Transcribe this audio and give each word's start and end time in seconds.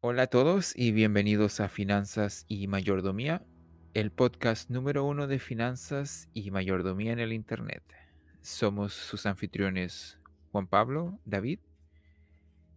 Hola 0.00 0.22
a 0.22 0.26
todos 0.28 0.74
y 0.76 0.92
bienvenidos 0.92 1.58
a 1.58 1.68
Finanzas 1.68 2.44
y 2.46 2.68
Mayordomía, 2.68 3.42
el 3.94 4.12
podcast 4.12 4.70
número 4.70 5.04
uno 5.04 5.26
de 5.26 5.40
finanzas 5.40 6.28
y 6.32 6.52
mayordomía 6.52 7.10
en 7.10 7.18
el 7.18 7.32
Internet. 7.32 7.82
Somos 8.40 8.92
sus 8.92 9.26
anfitriones 9.26 10.20
Juan 10.52 10.68
Pablo, 10.68 11.18
David 11.24 11.58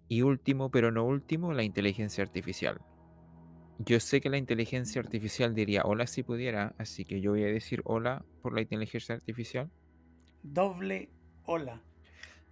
y 0.08 0.24
último 0.24 0.72
pero 0.72 0.92
no 0.92 1.06
último, 1.06 1.54
la 1.54 1.62
inteligencia 1.62 2.24
artificial. 2.24 2.82
Yo 3.78 4.00
sé 4.00 4.20
que 4.20 4.32
la 4.32 4.38
inteligencia 4.38 5.00
artificial 5.00 5.54
diría 5.54 5.84
hola 5.86 6.08
si 6.08 6.24
pudiera, 6.24 6.74
así 6.80 7.06
que 7.06 7.22
yo 7.22 7.34
voy 7.34 7.44
a 7.44 7.54
decir 7.54 7.84
hola 7.86 8.26
por 8.42 8.56
la 8.56 8.62
inteligencia 8.62 9.14
artificial. 9.14 9.70
Doble 10.42 11.12
hola. 11.46 11.84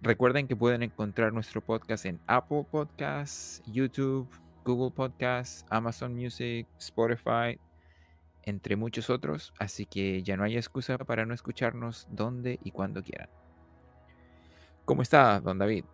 Recuerden 0.00 0.46
que 0.46 0.54
pueden 0.54 0.84
encontrar 0.84 1.32
nuestro 1.32 1.60
podcast 1.60 2.06
en 2.06 2.20
Apple 2.28 2.66
Podcasts, 2.70 3.64
YouTube, 3.66 4.28
Google 4.64 4.90
Podcasts, 4.90 5.64
Amazon 5.70 6.14
Music, 6.14 6.66
Spotify, 6.78 7.58
entre 8.42 8.76
muchos 8.76 9.10
otros, 9.10 9.52
así 9.58 9.86
que 9.86 10.22
ya 10.22 10.36
no 10.36 10.44
hay 10.44 10.56
excusa 10.56 10.98
para 10.98 11.26
no 11.26 11.34
escucharnos 11.34 12.06
donde 12.10 12.58
y 12.62 12.70
cuando 12.70 13.02
quieran. 13.02 13.28
¿Cómo 14.84 15.02
está, 15.02 15.40
don 15.40 15.58
David? 15.58 15.84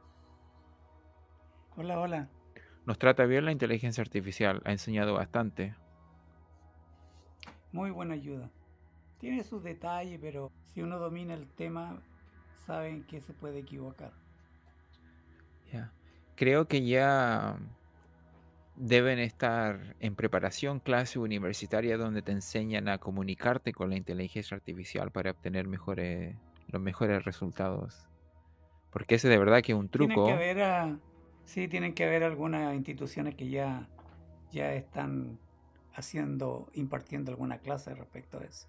Hola, 1.77 2.01
hola. 2.01 2.29
Nos 2.87 2.99
trata 2.99 3.25
bien 3.27 3.45
la 3.45 3.53
inteligencia 3.53 4.01
artificial, 4.01 4.63
ha 4.65 4.73
enseñado 4.73 5.15
bastante. 5.15 5.75
Muy 7.73 7.91
buena 7.91 8.15
ayuda. 8.15 8.49
Tiene 9.19 9.43
sus 9.43 9.63
detalles, 9.63 10.19
pero 10.21 10.53
si 10.73 10.83
uno 10.83 10.99
domina 10.99 11.35
el 11.35 11.49
tema, 11.49 12.01
saben 12.67 13.05
que 13.05 13.21
se 13.21 13.33
puede 13.33 13.59
equivocar. 13.59 14.13
Ya. 15.73 15.93
Creo 16.37 16.69
que 16.69 16.87
ya 16.87 17.59
deben 18.77 19.19
estar 19.19 19.97
en 20.01 20.15
preparación 20.15 20.81
clase 20.81 21.19
universitaria 21.19 21.97
donde 21.97 22.23
te 22.23 22.33
enseñan 22.33 22.89
a 22.89 22.99
comunicarte 22.99 23.73
con 23.73 23.91
la 23.91 23.97
inteligencia 23.97 24.55
artificial 24.55 25.11
para 25.11 25.31
obtener 25.31 25.67
mejores, 25.67 26.37
los 26.69 26.81
mejores 26.81 27.25
resultados. 27.25 28.07
Porque 28.91 29.17
ese 29.17 29.29
de 29.29 29.39
verdad 29.39 29.63
que 29.63 29.73
es 29.73 29.79
un 29.79 29.89
truco. 29.89 30.27
Tienen 30.27 30.39
que 30.39 30.63
haber, 30.63 30.99
sí, 31.45 31.69
tienen 31.69 31.95
que 31.95 32.05
haber 32.05 32.23
algunas 32.23 32.75
instituciones 32.75 33.35
que 33.35 33.49
ya, 33.49 33.89
ya 34.53 34.75
están 34.75 35.39
haciendo, 35.95 36.71
impartiendo 36.75 37.31
alguna 37.31 37.59
clase 37.59 37.95
respecto 37.95 38.39
a 38.39 38.45
eso. 38.45 38.69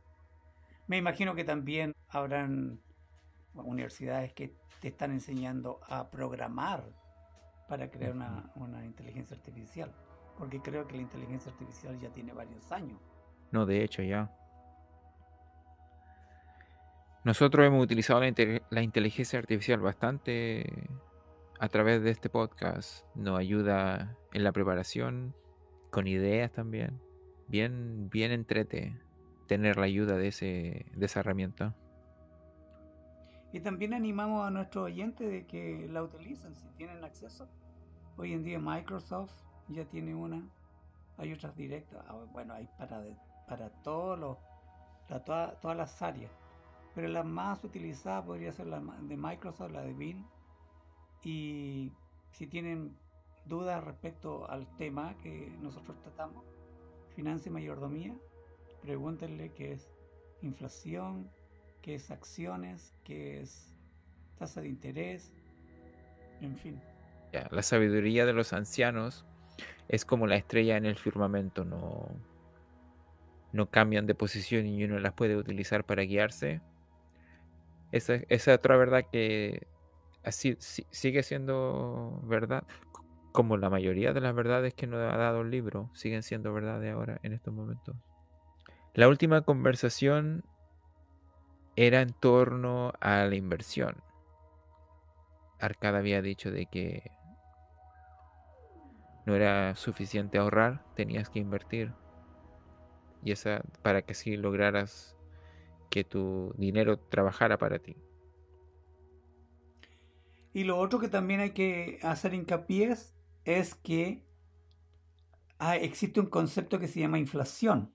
Me 0.88 0.98
imagino 0.98 1.36
que 1.36 1.44
también 1.44 1.94
habrán 2.08 2.80
universidades 3.54 4.34
que 4.34 4.54
te 4.80 4.88
están 4.88 5.12
enseñando 5.12 5.82
a 5.88 6.10
programar 6.10 6.86
para 7.68 7.90
crear 7.90 8.14
una, 8.14 8.52
una, 8.56 8.86
inteligencia 8.86 9.36
artificial. 9.36 9.92
Porque 10.38 10.62
creo 10.62 10.88
que 10.88 10.96
la 10.96 11.02
inteligencia 11.02 11.52
artificial 11.52 12.00
ya 12.00 12.10
tiene 12.10 12.34
varios 12.34 12.72
años. 12.72 13.00
No, 13.52 13.66
de 13.66 13.84
hecho 13.84 14.04
ya. 14.04 14.32
Nosotros 17.24 17.66
hemos 17.66 17.84
utilizado 17.84 18.22
la, 18.22 18.34
la 18.70 18.82
inteligencia 18.82 19.40
artificial 19.40 19.80
bastante 19.80 20.88
a 21.60 21.68
través 21.70 22.02
de 22.04 22.12
este 22.12 22.30
podcast. 22.30 23.06
Nos 23.16 23.40
ayuda 23.40 24.16
en 24.34 24.44
la 24.44 24.52
preparación, 24.52 25.36
con 25.90 26.08
ideas 26.08 26.52
también. 26.52 27.02
Bien, 27.48 28.10
bien 28.10 28.32
entrete 28.32 29.00
tener 29.48 29.78
la 29.78 29.86
ayuda 29.86 30.18
de, 30.18 30.28
ese, 30.28 30.86
de 30.94 31.06
esa 31.06 31.22
herramienta. 31.22 31.76
Y 33.54 33.60
también 33.62 33.94
animamos 33.94 34.46
a 34.46 34.52
nuestros 34.52 34.86
oyentes 34.86 35.30
de 35.30 35.46
que 35.46 35.88
la 35.90 36.04
utilicen 36.04 36.56
si 36.56 36.68
tienen 36.78 37.04
acceso. 37.04 37.48
Hoy 38.18 38.34
en 38.34 38.44
día 38.44 38.60
Microsoft 38.60 39.32
ya 39.70 39.86
tiene 39.86 40.16
una, 40.16 40.44
hay 41.18 41.34
otras 41.34 41.56
directas, 41.56 42.04
ah, 42.08 42.26
bueno, 42.32 42.54
hay 42.54 42.68
para, 42.78 43.04
para 43.48 43.70
todos 43.84 44.20
los, 44.20 44.38
todas 45.26 45.78
las 45.78 46.02
áreas. 46.02 46.32
Pero 46.94 47.08
la 47.08 47.24
más 47.24 47.64
utilizada 47.64 48.26
podría 48.26 48.52
ser 48.52 48.68
la 48.68 48.80
de 48.80 49.18
Microsoft, 49.18 49.72
la 49.72 49.82
de 49.82 49.94
Bing. 49.94 50.26
Y 51.24 51.92
si 52.32 52.48
tienen 52.48 52.98
dudas 53.46 53.84
respecto 53.84 54.50
al 54.50 54.68
tema 54.78 55.16
que 55.22 55.56
nosotros 55.62 55.98
tratamos, 56.02 56.44
finanza 57.16 57.50
y 57.50 57.52
mayordomía, 57.52 58.16
pregúntenle 58.82 59.54
qué 59.54 59.74
es 59.74 59.90
inflación, 60.42 61.30
qué 61.88 61.96
es 61.96 62.12
acciones, 62.12 62.94
qué 63.06 63.40
es 63.40 63.74
tasa 64.38 64.60
de 64.60 64.68
interés, 64.68 65.32
en 66.42 66.58
fin. 66.58 66.82
la 67.32 67.62
sabiduría 67.62 68.26
de 68.26 68.34
los 68.34 68.52
ancianos 68.52 69.24
es 69.88 70.04
como 70.04 70.28
la 70.28 70.36
estrella 70.36 70.76
en 70.76 70.86
el 70.86 70.98
firmamento, 70.98 71.64
no, 71.64 72.10
no 73.54 73.70
cambian 73.70 74.06
de 74.06 74.16
posición 74.16 74.66
y 74.66 74.84
uno 74.84 75.00
las 75.00 75.14
puede 75.14 75.38
utilizar 75.38 75.86
para 75.86 76.02
guiarse. 76.04 76.60
Esa 77.94 78.16
es 78.28 78.50
otra 78.50 78.76
verdad 78.76 79.06
que 79.10 79.66
así 80.26 80.58
sigue 80.60 81.24
siendo 81.24 82.20
verdad, 82.26 82.66
como 83.32 83.56
la 83.56 83.70
mayoría 83.70 84.12
de 84.12 84.20
las 84.20 84.36
verdades 84.36 84.74
que 84.74 84.88
nos 84.88 85.00
ha 85.00 85.16
dado 85.16 85.40
el 85.40 85.52
libro 85.52 85.90
siguen 85.94 86.22
siendo 86.22 86.52
verdades 86.52 86.94
ahora 86.94 87.22
en 87.24 87.32
estos 87.32 87.54
momentos. 87.54 87.96
La 88.94 89.08
última 89.08 89.40
conversación 89.44 90.44
era 91.78 92.02
en 92.02 92.12
torno 92.12 92.92
a 93.00 93.24
la 93.26 93.36
inversión. 93.36 94.04
Arcada 95.60 96.00
había 96.00 96.24
dicho 96.24 96.52
de 96.52 96.66
que 96.66 97.12
no 99.28 99.36
era 99.36 99.76
suficiente 99.76 100.40
ahorrar, 100.40 100.84
tenías 100.96 101.30
que 101.30 101.40
invertir. 101.40 101.94
Y 103.24 103.32
esa 103.32 103.62
para 103.84 104.02
que 104.02 104.14
así 104.14 104.38
lograras 104.38 105.16
que 105.92 106.04
tu 106.04 106.54
dinero 106.58 106.98
trabajara 106.98 107.60
para 107.60 107.78
ti. 107.78 107.96
Y 110.54 110.64
lo 110.64 110.80
otro 110.80 110.98
que 111.00 111.10
también 111.10 111.42
hay 111.42 111.52
que 111.52 112.00
hacer 112.02 112.34
hincapié 112.34 112.96
es 113.46 113.76
que 113.76 114.26
existe 115.80 116.20
un 116.20 116.28
concepto 116.28 116.80
que 116.80 116.88
se 116.88 117.02
llama 117.02 117.20
inflación. 117.20 117.94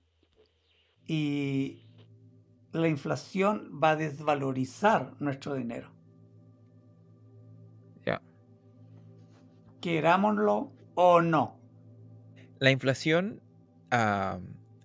Y 1.05 1.82
la 2.73 2.87
inflación 2.87 3.79
va 3.81 3.91
a 3.91 3.95
desvalorizar 3.95 5.13
nuestro 5.19 5.53
dinero. 5.53 5.91
Ya. 8.05 8.21
Querámoslo 9.79 10.71
o 10.95 11.21
no. 11.21 11.59
La 12.59 12.71
inflación 12.71 13.41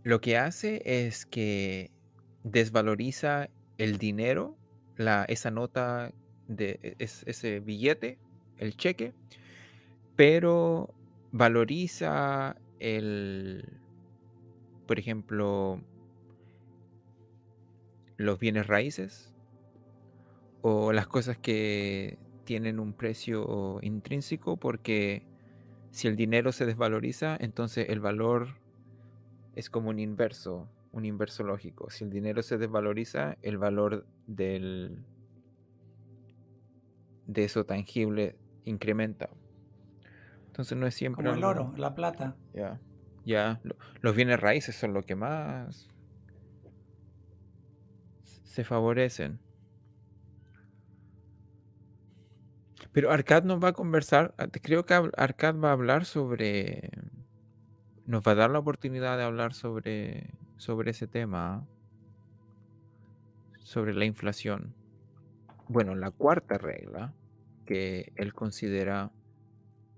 lo 0.03 0.21
que 0.21 0.37
hace 0.37 0.82
es 0.84 1.25
que 1.25 1.91
desvaloriza 2.44 3.48
el 3.78 3.97
dinero, 3.97 4.56
la, 4.97 5.25
esa 5.25 5.50
nota 5.50 6.12
de 6.47 6.97
ese 6.98 7.60
billete, 7.60 8.19
el 8.59 8.77
cheque, 8.77 9.15
pero 10.15 10.94
valoriza 11.32 12.56
el, 12.81 13.81
por 14.87 14.98
ejemplo, 14.98 15.81
los 18.18 18.38
bienes 18.38 18.66
raíces 18.66 19.32
o 20.60 20.92
las 20.92 21.06
cosas 21.06 21.38
que 21.38 22.18
tienen 22.44 22.80
un 22.80 22.92
precio 22.92 23.78
intrínseco 23.80 24.58
porque 24.58 25.24
si 25.92 26.08
el 26.08 26.16
dinero 26.16 26.52
se 26.52 26.66
desvaloriza, 26.66 27.36
entonces 27.40 27.88
el 27.88 28.00
valor 28.00 28.58
es 29.54 29.70
como 29.70 29.90
un 29.90 29.98
inverso, 29.98 30.68
un 30.92 31.04
inverso 31.04 31.44
lógico. 31.44 31.90
Si 31.90 32.04
el 32.04 32.10
dinero 32.10 32.42
se 32.42 32.58
desvaloriza, 32.58 33.38
el 33.42 33.56
valor 33.56 34.04
del 34.26 35.04
de 37.26 37.44
eso 37.44 37.64
tangible 37.64 38.36
incrementa. 38.64 39.30
Entonces 40.46 40.76
no 40.76 40.86
es 40.86 40.94
siempre 40.94 41.24
como 41.24 41.36
el 41.36 41.44
oro, 41.44 41.72
la 41.76 41.94
plata. 41.94 42.36
Ya. 42.52 42.80
Ya, 43.24 43.60
los 44.00 44.16
bienes 44.16 44.41
raíces 44.41 44.74
son 44.74 44.94
lo 44.94 45.03
que 45.03 45.14
más 45.14 45.88
se 48.59 48.65
favorecen. 48.65 49.39
Pero 52.91 53.13
Arcad 53.13 53.45
nos 53.45 53.63
va 53.63 53.69
a 53.69 53.72
conversar, 53.72 54.34
ah, 54.37 54.49
creo 54.51 54.84
que 54.84 54.95
Arcad 54.95 55.55
va 55.60 55.69
a 55.69 55.72
hablar 55.75 56.05
sobre, 56.05 56.91
nos 58.05 58.25
va 58.27 58.33
a 58.33 58.34
dar 58.34 58.51
la 58.51 58.59
oportunidad 58.59 59.16
de 59.16 59.22
hablar 59.22 59.55
sobre, 59.55 60.34
sobre 60.57 60.91
ese 60.91 61.07
tema, 61.07 61.69
sobre 63.60 63.95
la 63.95 64.07
inflación. 64.07 64.75
Bueno, 65.69 65.95
la 65.95 66.10
cuarta 66.10 66.59
regla 66.59 67.15
que 67.65 68.13
él 68.16 68.34
considera 68.34 69.13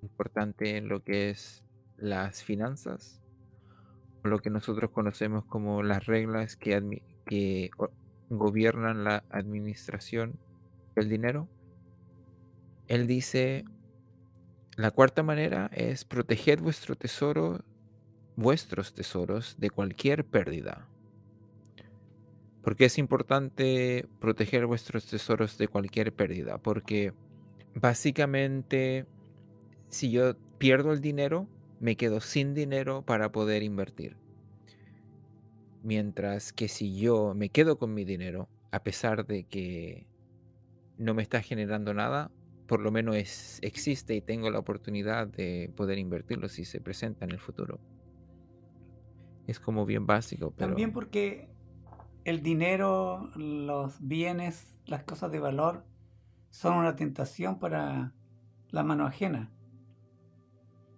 importante 0.03 0.77
en 0.77 0.87
lo 0.89 1.03
que 1.03 1.31
es 1.31 1.65
las 1.97 2.45
finanzas, 2.45 3.23
lo 4.23 4.41
que 4.41 4.51
nosotros 4.51 4.91
conocemos 4.91 5.47
como 5.47 5.83
las 5.83 6.05
reglas 6.05 6.57
que, 6.57 7.03
que 7.25 7.71
gobiernan 8.31 9.05
la 9.05 9.25
administración 9.31 10.39
del 10.97 11.09
dinero. 11.09 11.49
Él 12.89 13.07
dice, 13.07 13.65
La 14.77 14.91
cuarta 14.91 15.23
manera 15.23 15.71
es 15.75 16.05
proteger 16.05 16.63
vuestro 16.63 16.97
tesoro, 16.97 17.63
vuestros 18.37 18.95
tesoros 18.95 19.57
de 19.59 19.69
cualquier 19.71 20.25
pérdida. 20.25 20.89
¿Por 22.63 22.77
qué 22.77 22.87
es 22.87 22.99
importante 22.99 24.07
proteger 24.21 24.67
vuestros 24.67 25.07
tesoros 25.07 25.59
de 25.59 25.69
cualquier 25.69 26.13
pérdida? 26.15 26.59
Porque 26.59 27.13
básicamente 27.75 29.07
si 29.89 30.11
yo 30.11 30.37
pierdo 30.59 30.93
el 30.93 31.01
dinero, 31.01 31.49
me 31.81 31.97
quedo 31.97 32.21
sin 32.21 32.55
dinero 32.55 33.03
para 33.03 33.33
poder 33.33 33.63
invertir. 33.63 34.20
Mientras 35.83 36.53
que 36.53 36.69
si 36.69 36.99
yo 36.99 37.35
me 37.35 37.49
quedo 37.49 37.79
con 37.79 37.95
mi 37.95 38.05
dinero, 38.05 38.49
a 38.71 38.83
pesar 38.83 39.27
de 39.27 39.45
que 39.45 40.07
no 40.99 41.15
me 41.15 41.23
está 41.23 41.41
generando 41.41 41.95
nada, 41.95 42.31
por 42.67 42.81
lo 42.81 42.91
menos 42.91 43.17
es, 43.17 43.59
existe 43.63 44.15
y 44.15 44.21
tengo 44.21 44.51
la 44.51 44.59
oportunidad 44.59 45.27
de 45.27 45.73
poder 45.75 45.99
invertirlo 45.99 46.49
si 46.49 46.65
se 46.65 46.81
presenta 46.81 47.25
en 47.25 47.33
el 47.33 47.41
futuro. 47.41 47.81
Es 49.47 49.59
como 49.59 49.87
bien 49.87 50.07
básico. 50.07 50.53
Pero... 50.57 50.69
También 50.69 50.93
porque 50.93 51.49
el 52.25 52.43
dinero, 52.43 53.31
los 53.35 54.07
bienes, 54.07 54.77
las 54.87 55.03
cosas 55.05 55.33
de 55.33 55.41
valor 55.41 55.85
son 56.51 56.75
una 56.75 56.95
tentación 56.97 57.59
para 57.59 58.13
la 58.71 58.85
mano 58.85 59.07
ajena. 59.07 59.51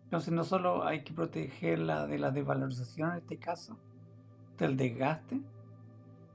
Entonces 0.05 0.33
no 0.35 0.45
solo 0.45 0.85
hay 0.85 1.05
que 1.05 1.15
protegerla 1.15 2.07
de 2.07 2.19
la 2.19 2.31
desvalorización 2.33 3.13
en 3.13 3.19
este 3.19 3.39
caso, 3.39 3.79
del 4.59 4.77
desgaste, 4.77 5.41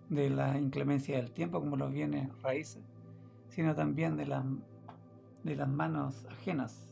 de 0.10 0.30
la 0.30 0.58
inclemencia 0.58 1.18
del 1.18 1.32
tiempo 1.32 1.60
como 1.60 1.76
los 1.76 1.92
bienes 1.92 2.30
raíces, 2.42 2.84
sino 3.50 3.76
también 3.76 4.16
de, 4.18 4.26
la, 4.26 4.46
de 5.44 5.56
las 5.56 5.68
manos 5.68 6.26
ajenas. 6.30 6.90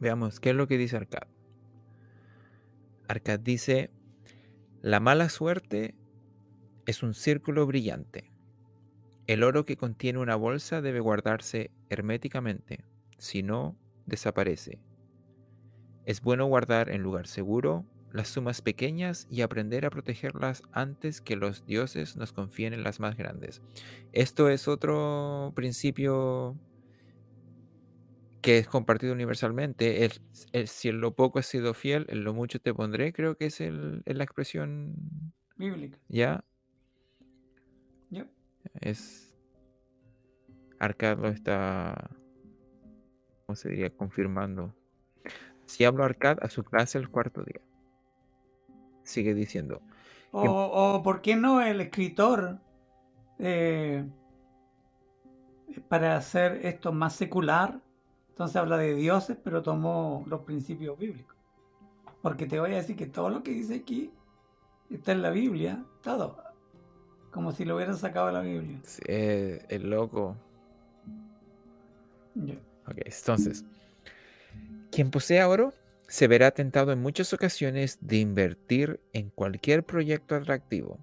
Veamos, 0.00 0.40
¿qué 0.40 0.50
es 0.50 0.56
lo 0.56 0.66
que 0.66 0.78
dice 0.78 0.96
Arcad? 0.96 1.28
Arcad 3.08 3.40
dice, 3.40 3.90
la 4.82 5.00
mala 5.00 5.28
suerte 5.28 5.94
es 6.86 7.02
un 7.02 7.14
círculo 7.14 7.66
brillante. 7.66 8.30
El 9.26 9.42
oro 9.42 9.64
que 9.64 9.76
contiene 9.76 10.18
una 10.18 10.36
bolsa 10.36 10.82
debe 10.82 11.00
guardarse 11.00 11.70
herméticamente, 11.88 12.84
si 13.18 13.42
no, 13.42 13.76
desaparece. 14.04 14.80
Es 16.04 16.20
bueno 16.20 16.44
guardar 16.46 16.90
en 16.90 17.02
lugar 17.02 17.26
seguro 17.26 17.86
las 18.14 18.28
sumas 18.28 18.62
pequeñas 18.62 19.26
y 19.28 19.42
aprender 19.42 19.84
a 19.84 19.90
protegerlas 19.90 20.62
antes 20.70 21.20
que 21.20 21.34
los 21.34 21.66
dioses 21.66 22.16
nos 22.16 22.32
confíen 22.32 22.72
en 22.72 22.84
las 22.84 23.00
más 23.00 23.16
grandes. 23.16 23.60
Esto 24.12 24.48
es 24.48 24.68
otro 24.68 25.52
principio 25.56 26.56
que 28.40 28.58
es 28.58 28.68
compartido 28.68 29.12
universalmente. 29.12 30.08
si 30.66 30.88
en 30.90 31.00
lo 31.00 31.16
poco 31.16 31.40
has 31.40 31.46
sido 31.46 31.74
fiel, 31.74 32.06
en 32.08 32.22
lo 32.22 32.32
mucho 32.34 32.60
te 32.60 32.72
pondré, 32.72 33.12
creo 33.12 33.36
que 33.36 33.46
es, 33.46 33.58
la 33.60 34.24
expresión 34.24 34.94
bíblica. 35.56 35.98
¿Ya? 36.08 36.44
Es. 38.80 39.34
Arcado 40.78 41.28
está 41.28 42.10
¿cómo 43.44 43.56
se 43.56 43.70
diría? 43.70 43.90
Confirmando. 43.90 44.72
Si 45.66 45.84
hablo 45.84 46.04
Arcad 46.04 46.38
a 46.42 46.48
su 46.48 46.62
clase 46.62 46.98
el 46.98 47.08
cuarto 47.08 47.42
día. 47.42 47.60
Sigue 49.04 49.34
diciendo. 49.34 49.80
O, 50.32 51.00
por 51.04 51.22
qué 51.22 51.36
no 51.36 51.62
el 51.62 51.80
escritor, 51.80 52.58
eh, 53.38 54.04
para 55.88 56.16
hacer 56.16 56.66
esto 56.66 56.92
más 56.92 57.14
secular, 57.14 57.80
entonces 58.30 58.56
habla 58.56 58.76
de 58.76 58.96
dioses, 58.96 59.36
pero 59.42 59.62
tomó 59.62 60.24
los 60.26 60.40
principios 60.40 60.98
bíblicos. 60.98 61.36
Porque 62.20 62.46
te 62.46 62.58
voy 62.58 62.72
a 62.72 62.76
decir 62.76 62.96
que 62.96 63.06
todo 63.06 63.30
lo 63.30 63.44
que 63.44 63.52
dice 63.52 63.76
aquí 63.76 64.10
está 64.90 65.12
en 65.12 65.22
la 65.22 65.30
Biblia, 65.30 65.84
todo. 66.02 66.42
Como 67.30 67.52
si 67.52 67.64
lo 67.64 67.76
hubieran 67.76 67.96
sacado 67.96 68.26
de 68.26 68.32
la 68.32 68.40
Biblia. 68.40 68.80
Sí, 68.82 69.02
es 69.06 69.82
loco. 69.82 70.36
Ok, 72.88 72.98
entonces, 73.04 73.64
quien 74.90 75.10
posea 75.10 75.48
oro 75.48 75.72
se 76.14 76.28
verá 76.28 76.52
tentado 76.52 76.92
en 76.92 77.02
muchas 77.02 77.32
ocasiones 77.32 77.98
de 78.00 78.18
invertir 78.18 79.00
en 79.12 79.30
cualquier 79.30 79.82
proyecto 79.82 80.36
atractivo. 80.36 81.00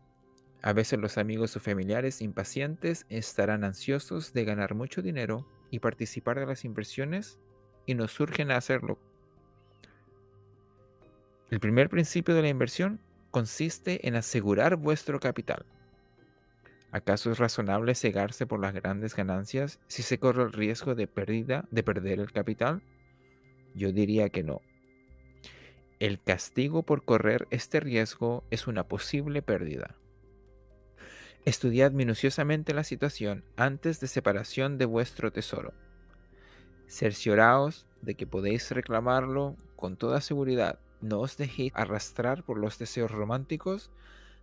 A 0.61 0.71
veces 0.71 0.97
los 0.99 1.17
amigos 1.17 1.53
o 1.57 1.59
familiares 1.59 2.21
impacientes 2.21 3.05
estarán 3.09 3.65
ansiosos 3.65 4.31
de 4.31 4.45
ganar 4.45 4.73
mucho 4.73 5.01
dinero 5.01 5.45
y 5.69 5.79
participar 5.79 6.39
de 6.39 6.45
las 6.45 6.63
inversiones 6.63 7.39
y 7.85 7.93
nos 7.93 8.13
surgen 8.13 8.51
a 8.51 8.55
hacerlo. 8.55 8.99
El 11.49 11.59
primer 11.59 11.89
principio 11.89 12.33
de 12.33 12.43
la 12.43 12.47
inversión 12.47 13.01
consiste 13.31 14.07
en 14.07 14.15
asegurar 14.15 14.77
vuestro 14.77 15.19
capital. 15.19 15.65
¿Acaso 16.93 17.33
es 17.33 17.37
razonable 17.37 17.95
cegarse 17.95 18.47
por 18.47 18.61
las 18.61 18.73
grandes 18.73 19.13
ganancias 19.13 19.81
si 19.87 20.03
se 20.03 20.19
corre 20.19 20.43
el 20.43 20.53
riesgo 20.53 20.95
de 20.95 21.07
pérdida 21.07 21.67
de 21.69 21.83
perder 21.83 22.21
el 22.21 22.31
capital? 22.31 22.81
Yo 23.75 23.91
diría 23.91 24.29
que 24.29 24.43
no. 24.43 24.61
El 26.01 26.19
castigo 26.19 26.81
por 26.81 27.05
correr 27.05 27.47
este 27.51 27.79
riesgo 27.79 28.43
es 28.49 28.65
una 28.65 28.87
posible 28.87 29.41
pérdida. 29.41 29.95
Estudiad 31.45 31.91
minuciosamente 31.91 32.73
la 32.73 32.83
situación 32.83 33.45
antes 33.55 33.99
de 33.99 34.07
separación 34.07 34.77
de 34.77 34.85
vuestro 34.85 35.31
tesoro. 35.31 35.73
Cercioraos 36.87 37.87
de 38.01 38.15
que 38.15 38.27
podéis 38.27 38.71
reclamarlo 38.71 39.55
con 39.77 39.95
toda 39.95 40.19
seguridad. 40.19 40.79
No 40.99 41.19
os 41.19 41.37
dejéis 41.37 41.71
arrastrar 41.75 42.43
por 42.43 42.57
los 42.57 42.77
deseos 42.77 43.11
románticos 43.11 43.91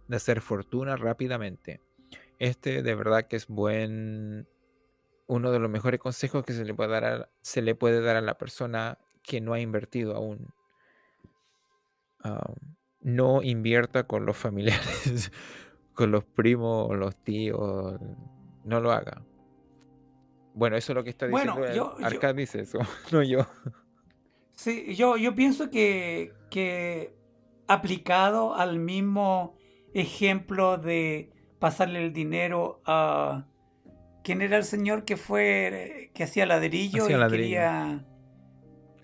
de 0.07 0.17
hacer 0.17 0.41
fortuna 0.41 0.97
rápidamente 0.97 1.83
este 2.39 2.83
de 2.83 2.95
verdad 2.95 3.27
que 3.27 3.37
es 3.37 3.49
buen, 3.49 4.47
uno 5.27 5.51
de 5.51 5.59
los 5.59 5.71
mejores 5.71 6.01
consejos 6.01 6.45
que 6.45 6.53
se 6.53 6.65
le 6.65 6.75
puede 6.75 6.91
dar 6.91 7.31
se 7.41 7.63
le 7.63 7.75
puede 7.75 8.01
dar 8.01 8.17
a 8.17 8.21
la 8.21 8.39
persona 8.39 8.99
que 9.23 9.41
no 9.41 9.53
ha 9.53 9.61
invertido 9.61 10.15
aún. 10.15 10.53
No 13.01 13.43
invierta 13.43 14.07
con 14.07 14.27
los 14.27 14.37
familiares, 14.37 15.33
con 15.95 16.11
los 16.11 16.25
primos 16.25 16.91
o 16.91 16.95
los 16.95 17.17
tíos, 17.17 17.99
no 18.65 18.81
lo 18.81 18.93
haga. 18.93 19.23
Bueno, 20.55 20.77
eso 20.77 20.93
es 20.93 20.97
lo 20.97 21.05
que 21.05 21.11
está 21.11 21.27
diciendo 21.29 21.55
bueno, 21.55 22.35
dice 22.35 22.61
eso, 22.61 22.79
no 23.13 23.23
yo. 23.23 23.47
Sí, 24.53 24.95
yo, 24.97 25.17
yo 25.17 25.35
pienso 25.37 25.71
que, 25.71 26.33
que 26.51 27.15
aplicado 27.69 28.57
al 28.57 28.81
mismo 28.81 29.57
ejemplo 29.95 30.79
de 30.79 31.33
pasarle 31.59 32.05
el 32.05 32.13
dinero 32.13 32.81
a... 32.85 33.47
¿Quién 34.25 34.43
era 34.43 34.57
el 34.57 34.65
señor 34.65 35.05
que 35.05 35.17
fue, 35.17 36.11
que 36.13 36.25
hacía 36.25 36.45
ladrillo 36.45 37.09
y 37.09 37.31
quería 37.31 38.05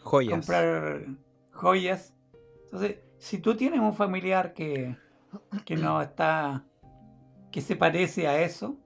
joyas. 0.01 0.33
comprar 0.33 1.07
joyas? 1.53 2.15
Entonces, 2.65 2.99
si 3.25 3.39
tú 3.39 3.57
tienes 3.57 3.81
un 3.81 3.95
familiar 3.95 4.53
que, 4.53 4.99
que 5.65 5.77
no 5.77 6.03
está, 6.03 6.67
que 7.51 7.63
se 7.63 7.75
parece 7.75 8.29
a 8.29 8.43
eso, 8.43 8.77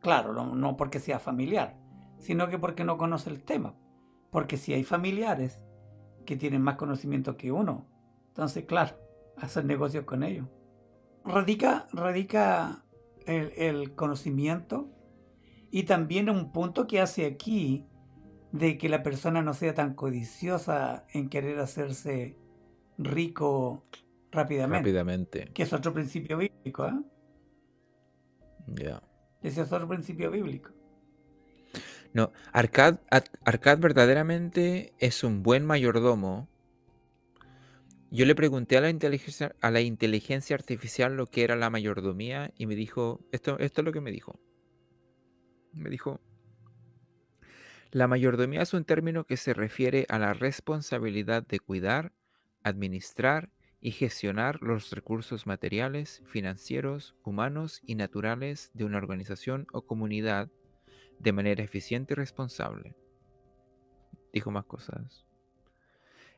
claro, 0.00 0.32
no, 0.54 0.76
porque 0.76 1.00
sea 1.00 1.18
familiar, 1.18 1.76
sino 2.16 2.48
que 2.48 2.58
porque 2.58 2.84
no 2.84 2.96
conoce 2.96 3.28
el 3.30 3.42
tema. 3.42 3.74
Porque 4.30 4.56
si 4.56 4.72
hay 4.72 4.84
familiares 4.84 5.58
que 6.24 6.36
tienen 6.36 6.62
más 6.62 6.76
conocimiento 6.76 7.36
que 7.36 7.50
uno, 7.50 7.88
entonces, 8.28 8.66
claro, 8.66 8.96
hacer 9.36 9.64
negocios 9.64 10.04
con 10.04 10.22
ellos. 10.22 10.46
Radica, 11.24 11.88
radica 11.92 12.84
el, 13.26 13.96
conocimiento 13.96 14.92
y 15.72 15.82
también 15.82 16.30
un 16.30 16.52
punto 16.52 16.86
que 16.86 17.00
hace 17.00 17.26
aquí 17.26 17.88
de 18.52 18.78
que 18.78 18.88
la 18.88 19.02
persona 19.02 19.42
no 19.42 19.54
sea 19.54 19.74
tan 19.74 19.94
codiciosa 19.94 21.04
en 21.12 21.28
querer 21.28 21.58
hacerse 21.58 22.38
rico 23.04 23.84
rápidamente. 24.30 24.78
Rápidamente. 24.78 25.50
Que 25.52 25.62
es 25.62 25.72
otro 25.72 25.92
principio 25.92 26.38
bíblico, 26.38 26.86
¿eh? 26.86 27.00
Ya. 28.66 29.02
Ese 29.42 29.62
es 29.62 29.72
otro 29.72 29.88
principio 29.88 30.30
bíblico. 30.30 30.70
No, 32.12 32.32
Arcad, 32.52 32.98
Arcad 33.44 33.78
verdaderamente 33.78 34.92
es 34.98 35.24
un 35.24 35.42
buen 35.42 35.64
mayordomo 35.64 36.48
yo 38.14 38.26
le 38.26 38.34
pregunté 38.34 38.76
a 38.76 38.82
la, 38.82 38.90
inteligencia, 38.90 39.56
a 39.62 39.70
la 39.70 39.80
inteligencia 39.80 40.54
artificial 40.54 41.16
lo 41.16 41.28
que 41.28 41.44
era 41.44 41.56
la 41.56 41.70
mayordomía 41.70 42.52
y 42.58 42.66
me 42.66 42.74
dijo, 42.74 43.24
esto, 43.32 43.58
esto 43.58 43.80
es 43.80 43.84
lo 43.86 43.92
que 43.92 44.02
me 44.02 44.10
dijo. 44.10 44.38
Me 45.72 45.88
dijo, 45.88 46.20
la 47.90 48.08
mayordomía 48.08 48.60
es 48.60 48.74
un 48.74 48.84
término 48.84 49.24
que 49.24 49.38
se 49.38 49.54
refiere 49.54 50.04
a 50.10 50.18
la 50.18 50.34
responsabilidad 50.34 51.46
de 51.46 51.58
cuidar, 51.58 52.12
administrar 52.64 53.50
y 53.80 53.90
gestionar 53.90 54.62
los 54.62 54.90
recursos 54.92 55.46
materiales, 55.46 56.22
financieros, 56.26 57.16
humanos 57.24 57.82
y 57.84 57.96
naturales 57.96 58.70
de 58.74 58.84
una 58.84 58.98
organización 58.98 59.66
o 59.72 59.82
comunidad 59.82 60.50
de 61.18 61.32
manera 61.32 61.62
eficiente 61.62 62.14
y 62.14 62.16
responsable. 62.16 62.94
dijo 64.32 64.50
más 64.50 64.64
cosas. 64.64 65.26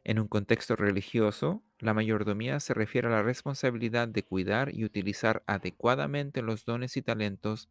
En 0.04 0.18
un 0.18 0.28
contexto 0.28 0.76
religioso, 0.76 1.62
la 1.78 1.94
mayordomía 1.94 2.60
se 2.60 2.74
refiere 2.74 3.08
a 3.08 3.10
la 3.10 3.22
responsabilidad 3.22 4.06
de 4.08 4.22
cuidar 4.22 4.74
y 4.74 4.84
utilizar 4.84 5.42
adecuadamente 5.46 6.42
los 6.42 6.66
dones 6.66 6.96
y 6.96 7.02
talentos 7.02 7.70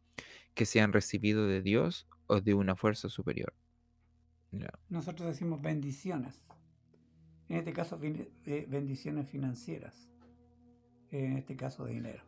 que 0.54 0.66
se 0.66 0.80
han 0.80 0.92
recibido 0.92 1.46
de 1.46 1.62
Dios 1.62 2.08
o 2.26 2.40
de 2.40 2.54
una 2.54 2.74
fuerza 2.74 3.08
superior. 3.08 3.54
Nosotros 4.88 5.28
decimos 5.28 5.60
bendiciones. 5.62 6.42
En 7.54 7.60
este 7.60 7.72
caso, 7.72 8.00
eh, 8.02 8.66
bendiciones 8.68 9.30
financieras. 9.30 10.10
En 11.12 11.38
este 11.38 11.54
caso, 11.54 11.86
dinero. 11.86 12.20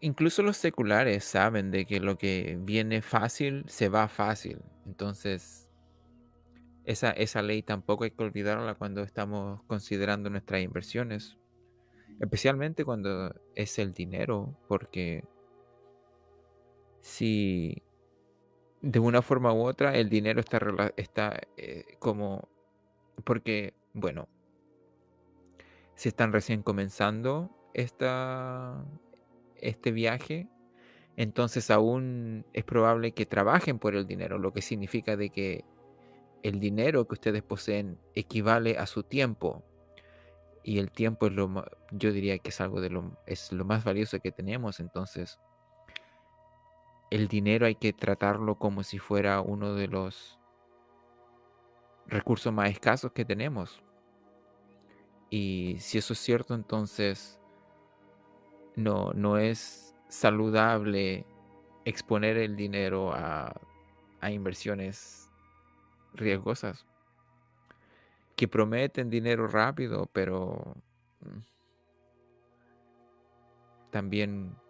incluso 0.00 0.42
los 0.42 0.56
seculares 0.56 1.22
saben 1.22 1.70
de 1.70 1.84
que 1.84 2.00
lo 2.00 2.18
que 2.18 2.58
viene 2.60 3.02
fácil 3.02 3.64
se 3.68 3.88
va 3.88 4.08
fácil. 4.08 4.58
Entonces, 4.84 5.68
esa, 6.84 7.10
esa 7.10 7.42
ley 7.42 7.62
tampoco 7.62 8.04
hay 8.04 8.10
que 8.10 8.24
olvidarla 8.24 8.74
cuando 8.74 9.02
estamos 9.02 9.62
considerando 9.66 10.28
nuestras 10.30 10.62
inversiones. 10.62 11.36
Especialmente 12.18 12.84
cuando 12.84 13.32
es 13.54 13.78
el 13.78 13.92
dinero, 13.92 14.58
porque 14.66 15.22
si 17.00 17.82
de 18.82 18.98
una 18.98 19.22
forma 19.22 19.52
u 19.52 19.62
otra 19.64 19.96
el 19.96 20.08
dinero 20.08 20.40
está, 20.40 20.60
está 20.96 21.40
eh, 21.56 21.84
como... 21.98 22.48
Porque, 23.24 23.74
bueno, 23.94 24.28
si 25.94 26.08
están 26.08 26.32
recién 26.32 26.62
comenzando 26.62 27.50
esta, 27.74 28.84
este 29.56 29.92
viaje, 29.92 30.48
entonces 31.16 31.70
aún 31.70 32.44
es 32.52 32.64
probable 32.64 33.12
que 33.12 33.26
trabajen 33.26 33.78
por 33.78 33.94
el 33.94 34.06
dinero, 34.06 34.38
lo 34.38 34.52
que 34.52 34.62
significa 34.62 35.16
de 35.16 35.30
que 35.30 35.64
el 36.42 36.58
dinero 36.58 37.06
que 37.06 37.14
ustedes 37.14 37.42
poseen 37.42 37.98
equivale 38.14 38.78
a 38.78 38.86
su 38.86 39.04
tiempo. 39.04 39.62
Y 40.64 40.78
el 40.78 40.90
tiempo 40.90 41.26
es 41.26 41.32
lo 41.32 41.64
yo 41.90 42.12
diría 42.12 42.38
que 42.38 42.50
es 42.50 42.60
algo 42.60 42.80
de 42.80 42.90
lo 42.90 43.16
es 43.26 43.52
lo 43.52 43.64
más 43.64 43.84
valioso 43.84 44.20
que 44.20 44.32
tenemos, 44.32 44.80
entonces 44.80 45.38
el 47.12 47.28
dinero 47.28 47.66
hay 47.66 47.74
que 47.74 47.92
tratarlo 47.92 48.54
como 48.54 48.82
si 48.82 48.98
fuera 48.98 49.42
uno 49.42 49.74
de 49.74 49.86
los 49.86 50.38
recursos 52.06 52.50
más 52.54 52.70
escasos 52.70 53.12
que 53.12 53.26
tenemos. 53.26 53.82
Y 55.28 55.76
si 55.78 55.98
eso 55.98 56.14
es 56.14 56.18
cierto, 56.20 56.54
entonces 56.54 57.38
no, 58.76 59.12
no 59.12 59.36
es 59.36 59.94
saludable 60.08 61.26
exponer 61.84 62.38
el 62.38 62.56
dinero 62.56 63.12
a, 63.12 63.52
inversiones 64.30 65.30
riesgosas 66.14 66.86
que 68.36 68.48
prometen 68.48 69.10
dinero 69.10 69.48
rápido, 69.48 70.08
pero 70.14 70.76
mm, 71.20 71.40
también 73.90 74.61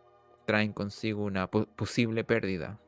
traen 0.53 0.75
consigo 0.75 1.25
una 1.25 1.51
posible 1.51 2.25
pérdida. 2.25 2.79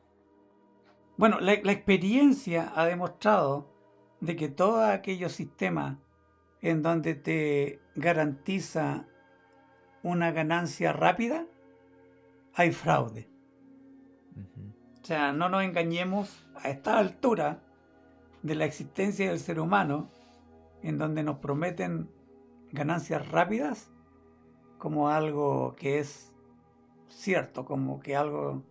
Bueno, 1.17 1.41
la, 1.41 1.55
la, 1.63 1.73
experiencia 1.73 2.71
ha 2.77 2.85
demostrado 2.85 3.73
de 4.21 4.37
que 4.37 4.51
todos 4.51 4.85
aquellos 4.85 5.33
sistemas 5.33 5.97
en 6.61 6.83
donde 6.83 7.15
te 7.15 7.81
garantiza 7.95 9.07
una 10.03 10.31
ganancia 10.31 10.93
rápida, 10.93 11.47
hay 12.53 12.71
fraude. 12.71 13.31
O 15.03 15.07
sea, 15.07 15.33
no 15.33 15.49
nos 15.49 15.65
engañemos 15.65 16.47
a 16.57 16.69
esta 16.69 16.99
altura 16.99 17.63
de 18.43 18.57
la 18.57 18.67
existencia 18.67 19.31
del 19.31 19.41
ser 19.41 19.59
humano, 19.59 20.11
en 20.83 20.99
donde 20.99 21.23
nos 21.23 21.39
prometen 21.39 22.11
ganancias 22.73 23.27
rápidas 23.31 23.91
como 24.77 25.09
algo 25.09 25.75
que 25.77 26.01
es 26.01 26.34
cierto, 27.15 27.65
como 27.65 28.01
que 28.01 28.17
algo 28.17 28.63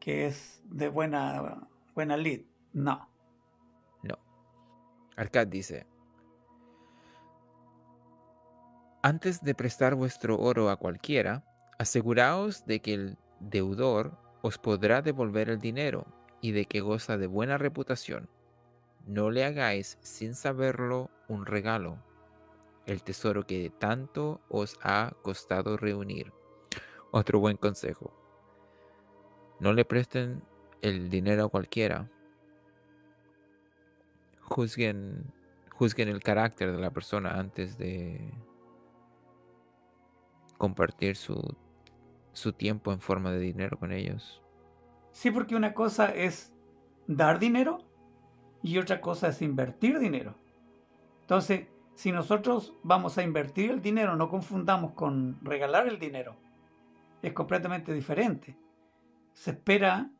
que 0.00 0.26
es 0.26 0.62
de 0.64 0.88
buena, 0.88 1.68
buena 1.94 2.16
lead. 2.16 2.40
No. 2.72 3.08
No. 4.02 4.18
Arcad 5.16 5.46
dice, 5.46 5.86
Antes 9.02 9.42
de 9.42 9.54
prestar 9.54 9.96
vuestro 9.96 10.38
oro 10.38 10.70
a 10.70 10.76
cualquiera, 10.76 11.44
aseguraos 11.78 12.64
de 12.66 12.80
que 12.80 12.94
el 12.94 13.18
deudor 13.40 14.16
os 14.42 14.58
podrá 14.58 15.02
devolver 15.02 15.50
el 15.50 15.58
dinero 15.58 16.06
y 16.40 16.52
de 16.52 16.66
que 16.66 16.80
goza 16.80 17.16
de 17.16 17.26
buena 17.26 17.58
reputación. 17.58 18.28
No 19.06 19.30
le 19.30 19.44
hagáis 19.44 19.98
sin 20.02 20.34
saberlo 20.34 21.10
un 21.28 21.46
regalo, 21.46 21.98
el 22.86 23.02
tesoro 23.02 23.44
que 23.44 23.70
tanto 23.70 24.40
os 24.48 24.78
ha 24.82 25.12
costado 25.22 25.76
reunir. 25.76 26.32
Otro 27.12 27.38
buen 27.38 27.56
consejo. 27.56 28.12
No 29.60 29.72
le 29.72 29.84
presten 29.84 30.42
el 30.80 31.08
dinero 31.08 31.44
a 31.44 31.48
cualquiera. 31.48 32.10
Juzguen, 34.40 35.32
juzguen 35.70 36.08
el 36.08 36.20
carácter 36.20 36.72
de 36.72 36.78
la 36.78 36.90
persona 36.90 37.38
antes 37.38 37.78
de, 37.78 38.32
compartir 40.62 41.16
su, 41.16 41.56
su 42.32 42.52
tiempo 42.52 42.92
en 42.92 43.00
forma 43.00 43.32
de 43.32 43.40
dinero 43.40 43.76
con 43.78 43.90
ellos. 43.90 44.40
Sí, 45.10 45.32
porque 45.32 45.56
una 45.56 45.74
cosa 45.74 46.14
es 46.14 46.54
dar 47.08 47.40
dinero 47.40 47.78
y 48.62 48.78
otra 48.78 49.00
cosa 49.00 49.26
es 49.26 49.42
invertir 49.42 49.98
dinero. 49.98 50.36
Entonces, 51.22 51.66
si 51.96 52.12
nosotros 52.12 52.74
vamos 52.84 53.18
a 53.18 53.24
invertir 53.24 53.72
el 53.72 53.82
dinero, 53.82 54.14
no 54.14 54.28
confundamos 54.28 54.92
con 54.92 55.44
regalar 55.44 55.88
el 55.88 55.98
dinero. 55.98 56.36
Es 57.22 57.32
completamente 57.32 57.94
diferente. 57.94 58.58
Se 59.32 59.52
espera 59.52 60.10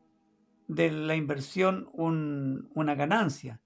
de 0.67 0.91
la 0.91 1.15
inversión 1.15 1.89
una 1.93 2.95
ganancia 2.95 3.61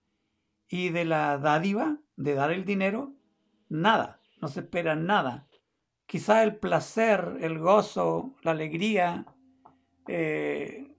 y 0.67 0.89
de 0.89 1.06
la 1.06 1.38
dádiva, 1.38 2.00
de 2.15 2.34
dar 2.34 2.51
el 2.51 2.65
dinero, 2.65 3.13
nada. 3.70 4.20
No 4.41 4.48
se 4.48 4.62
espera 4.62 4.96
nada 4.96 5.48
quizá 6.08 6.44
el 6.44 6.56
placer, 6.56 7.38
el 7.41 7.60
gozo, 7.60 8.34
la 8.41 8.51
alegría, 8.51 9.25
eh, 10.08 10.96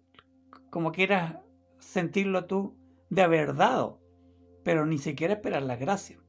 como 0.71 0.93
quieras 0.93 1.39
sentirlo 1.81 2.45
tú, 2.45 2.77
de 3.11 3.23
haber 3.23 3.57
dado, 3.57 4.01
pero 4.63 4.87
ni 4.87 4.99
siquiera 4.99 5.35
esperar 5.35 5.63
la 5.63 5.77
gracia. 5.77 6.21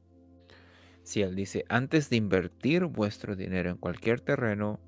Si 1.02 1.20
él 1.20 1.36
dice, 1.36 1.64
antes 1.68 2.08
de 2.08 2.16
invertir 2.16 2.86
vuestro 2.86 3.36
dinero 3.36 3.70
en 3.70 3.76
cualquier 3.76 4.20
terreno, 4.20 4.80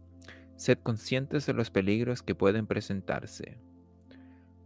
sed 0.62 0.78
conscientes 0.78 1.44
de 1.44 1.54
los 1.54 1.70
peligros 1.70 2.22
que 2.22 2.36
pueden 2.36 2.68
presentarse. 2.68 3.58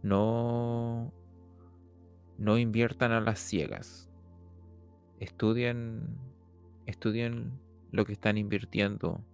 No, 0.03 1.11
no 2.37 2.59
inviertan 2.59 3.11
a 3.11 3.19
las 3.19 3.39
ciegas. 3.39 4.07
Estudien, 5.19 6.19
estudien 6.85 7.59
lo 7.91 8.05
que 8.05 8.13
están 8.13 8.37
invirtiendo. 8.37 9.25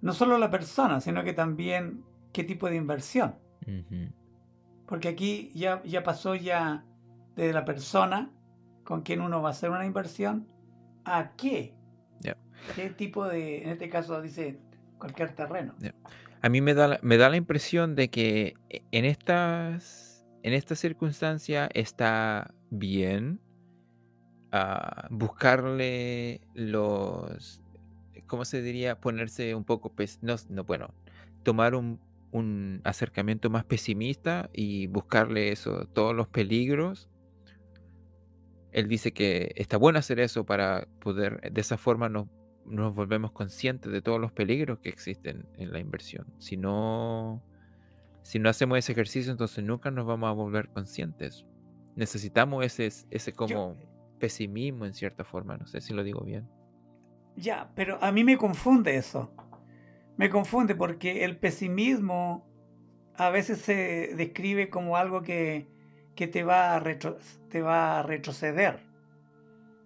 No 0.00 0.14
solo 0.14 0.38
la 0.38 0.50
persona, 0.50 0.98
sino 1.02 1.24
que 1.24 1.34
también 1.34 2.02
qué 2.32 2.42
tipo 2.42 2.70
de 2.70 2.76
inversión. 2.76 3.34
Porque 4.86 5.08
aquí 5.08 5.52
ya, 5.54 5.82
ya 5.84 6.02
pasó 6.02 6.34
ya 6.34 6.86
de 7.36 7.52
la 7.52 7.66
persona 7.66 8.32
con 8.84 9.02
quien 9.02 9.20
uno 9.20 9.42
va 9.42 9.50
a 9.50 9.52
hacer 9.52 9.68
una 9.68 9.84
inversión 9.84 10.48
a 11.04 11.32
qué. 11.36 11.76
¿Qué 12.76 12.90
tipo 12.90 13.26
de, 13.26 13.64
en 13.64 13.70
este 13.70 13.90
caso 13.90 14.22
dice 14.22 14.60
cualquier 15.02 15.34
terreno? 15.34 15.74
A 16.40 16.48
mí 16.48 16.60
me 16.60 16.74
da, 16.74 16.98
me 17.02 17.16
da 17.16 17.28
la 17.28 17.36
impresión 17.36 17.94
de 17.94 18.08
que 18.08 18.54
en 18.70 19.04
estas, 19.04 20.24
en 20.42 20.54
esta 20.54 20.74
circunstancia 20.76 21.68
está 21.74 22.54
bien 22.70 23.40
ah, 24.52 25.08
buscarle 25.10 26.40
los 26.54 27.62
¿cómo 28.32 28.46
se 28.46 28.62
diría? 28.62 28.98
Ponerse 28.98 29.54
un 29.54 29.62
poco, 29.62 29.92
no, 30.22 30.36
no, 30.48 30.64
bueno, 30.64 30.94
tomar 31.42 31.74
un, 31.74 32.00
acercamiento 32.82 33.50
más 33.50 33.66
pesimista 33.66 34.48
y 34.54 34.86
buscarle 34.86 35.52
eso, 35.52 35.86
todos 35.92 36.14
los 36.14 36.28
peligros. 36.28 37.10
Él 38.70 38.88
dice 38.88 39.12
que 39.12 39.52
está 39.56 39.76
bueno 39.76 39.98
hacer 39.98 40.18
eso 40.18 40.46
para 40.46 40.88
poder, 40.98 41.52
de 41.52 41.60
esa 41.60 41.76
forma 41.76 42.08
nos, 42.08 42.26
nos 42.66 42.94
volvemos 42.94 43.32
conscientes 43.32 43.92
de 43.92 44.02
todos 44.02 44.20
los 44.20 44.32
peligros 44.32 44.78
que 44.78 44.88
existen 44.88 45.46
en 45.56 45.72
la 45.72 45.78
inversión. 45.78 46.26
Si 46.38 46.56
no, 46.56 47.42
si 48.22 48.38
no 48.38 48.48
hacemos 48.48 48.78
ese 48.78 48.92
ejercicio, 48.92 49.32
entonces 49.32 49.64
nunca 49.64 49.90
nos 49.90 50.06
vamos 50.06 50.28
a 50.28 50.32
volver 50.32 50.68
conscientes. 50.68 51.46
Necesitamos 51.96 52.64
ese, 52.64 52.88
ese 53.10 53.32
como 53.32 53.76
pesimismo 54.18 54.86
en 54.86 54.94
cierta 54.94 55.24
forma, 55.24 55.56
no 55.56 55.66
sé 55.66 55.80
si 55.80 55.92
lo 55.92 56.04
digo 56.04 56.22
bien. 56.22 56.48
Ya, 57.36 57.70
pero 57.74 58.02
a 58.02 58.12
mí 58.12 58.24
me 58.24 58.36
confunde 58.36 58.96
eso. 58.96 59.34
Me 60.16 60.30
confunde 60.30 60.74
porque 60.74 61.24
el 61.24 61.38
pesimismo 61.38 62.46
a 63.14 63.30
veces 63.30 63.58
se 63.58 64.14
describe 64.16 64.70
como 64.70 64.96
algo 64.96 65.22
que, 65.22 65.68
que 66.14 66.28
te, 66.28 66.44
va 66.44 66.76
a 66.76 66.82
te 67.48 67.62
va 67.62 68.00
a 68.00 68.02
retroceder, 68.02 68.80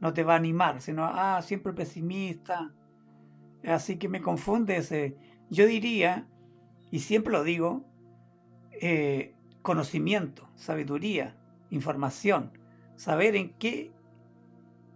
no 0.00 0.12
te 0.12 0.24
va 0.24 0.34
a 0.34 0.36
animar, 0.36 0.80
sino, 0.80 1.04
ah, 1.04 1.40
siempre 1.42 1.72
pesimista. 1.72 2.72
Así 3.64 3.96
que 3.96 4.08
me 4.08 4.20
confunde 4.20 4.76
ese. 4.76 5.16
Yo 5.50 5.66
diría, 5.66 6.26
y 6.90 7.00
siempre 7.00 7.32
lo 7.32 7.44
digo, 7.44 7.84
eh, 8.80 9.34
conocimiento, 9.62 10.48
sabiduría, 10.54 11.36
información, 11.70 12.52
saber 12.96 13.36
en 13.36 13.54
qué, 13.54 13.92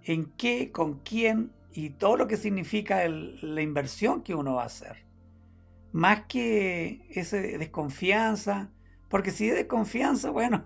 en 0.04 0.26
qué, 0.36 0.70
con 0.70 1.00
quién 1.00 1.52
y 1.72 1.90
todo 1.90 2.16
lo 2.16 2.26
que 2.26 2.36
significa 2.36 3.06
la 3.08 3.62
inversión 3.62 4.22
que 4.22 4.34
uno 4.34 4.54
va 4.54 4.64
a 4.64 4.66
hacer. 4.66 5.04
Más 5.92 6.26
que 6.26 7.06
esa 7.10 7.36
desconfianza, 7.38 8.70
porque 9.08 9.30
si 9.30 9.48
es 9.48 9.56
desconfianza, 9.56 10.30
bueno, 10.30 10.64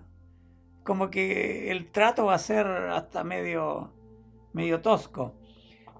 como 0.83 1.09
que 1.09 1.71
el 1.71 1.91
trato 1.91 2.25
va 2.25 2.35
a 2.35 2.39
ser 2.39 2.67
hasta 2.67 3.23
medio, 3.23 3.91
medio 4.55 4.81
tosco. 4.81 5.35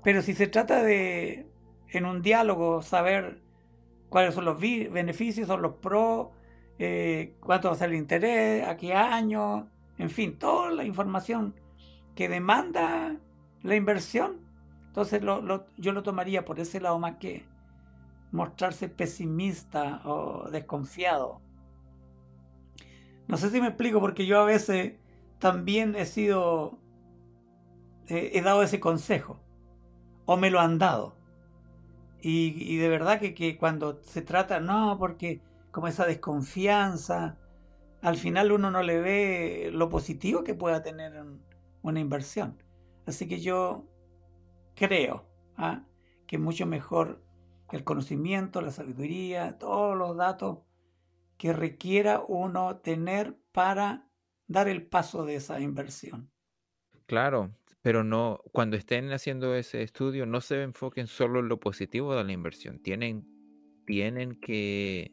Pero 0.03 0.21
si 0.21 0.33
se 0.33 0.47
trata 0.47 0.81
de, 0.81 1.47
en 1.89 2.05
un 2.05 2.21
diálogo, 2.21 2.81
saber 2.81 3.41
cuáles 4.09 4.33
son 4.33 4.45
los 4.45 4.59
beneficios, 4.59 5.47
son 5.47 5.61
los 5.61 5.75
pros, 5.75 6.29
eh, 6.79 7.35
cuánto 7.41 7.67
va 7.67 7.75
a 7.75 7.77
ser 7.77 7.89
el 7.89 7.97
interés, 7.97 8.67
a 8.67 8.77
qué 8.77 8.93
año, 8.93 9.69
en 9.97 10.09
fin, 10.09 10.39
toda 10.39 10.71
la 10.71 10.83
información 10.83 11.53
que 12.15 12.29
demanda 12.29 13.17
la 13.61 13.75
inversión. 13.75 14.39
Entonces 14.87 15.21
yo 15.21 15.91
lo 15.91 16.03
tomaría 16.03 16.45
por 16.45 16.59
ese 16.59 16.79
lado 16.79 16.97
más 16.97 17.17
que 17.17 17.45
mostrarse 18.31 18.87
pesimista 18.87 20.01
o 20.05 20.49
desconfiado. 20.49 21.41
No 23.27 23.37
sé 23.37 23.49
si 23.49 23.59
me 23.59 23.67
explico 23.67 23.99
porque 23.99 24.25
yo 24.25 24.39
a 24.39 24.45
veces 24.45 24.93
también 25.39 25.95
he 25.95 26.05
sido, 26.05 26.77
he 28.07 28.41
dado 28.41 28.63
ese 28.63 28.79
consejo 28.79 29.39
o 30.25 30.37
me 30.37 30.49
lo 30.49 30.59
han 30.59 30.77
dado. 30.77 31.15
Y, 32.21 32.77
de 32.77 32.89
verdad 32.89 33.19
que, 33.19 33.35
que, 33.35 33.55
cuando 33.55 34.01
se 34.01 34.23
trata, 34.23 34.59
no, 34.59 34.97
porque 34.97 35.41
como 35.69 35.87
esa 35.87 36.07
desconfianza, 36.07 37.37
al 38.01 38.17
final 38.17 38.51
uno 38.51 38.71
no 38.71 38.81
le 38.81 38.99
ve 38.99 39.69
lo 39.71 39.89
positivo 39.89 40.43
que 40.43 40.55
pueda 40.55 40.81
tener 40.81 41.23
una 41.83 41.99
inversión. 41.99 42.57
Así 43.05 43.27
que 43.27 43.39
yo 43.39 43.85
creo 44.73 45.27
¿ah? 45.55 45.83
que 46.25 46.39
mucho 46.39 46.65
mejor 46.65 47.21
el 47.71 47.83
conocimiento, 47.83 48.61
la 48.61 48.71
sabiduría, 48.71 49.59
todos 49.59 49.95
los 49.95 50.17
datos 50.17 50.59
que 51.37 51.53
requiera 51.53 52.23
uno 52.27 52.77
tener 52.77 53.37
para 53.51 54.07
dar 54.47 54.67
el 54.67 54.87
paso 54.87 55.25
de 55.25 55.35
esa 55.35 55.59
inversión. 55.59 56.31
Claro, 57.07 57.51
pero 57.81 58.03
no, 58.03 58.39
cuando 58.51 58.77
estén 58.77 59.11
haciendo 59.11 59.53
ese 59.53 59.83
estudio, 59.83 60.25
no 60.25 60.41
se 60.41 60.63
enfoquen 60.63 61.05
solo 61.05 61.39
en 61.39 61.49
lo 61.49 61.59
positivo 61.59 62.15
de 62.15 62.23
la 62.23 62.31
inversión. 62.31 62.79
Tienen, 62.79 63.27
tienen 63.85 64.39
que 64.39 65.11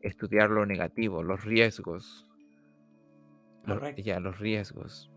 estudiar 0.00 0.50
lo 0.50 0.64
negativo, 0.64 1.24
los 1.24 1.44
riesgos. 1.44 2.28
ya, 3.96 4.20
los 4.20 4.38
riesgos. 4.38 5.10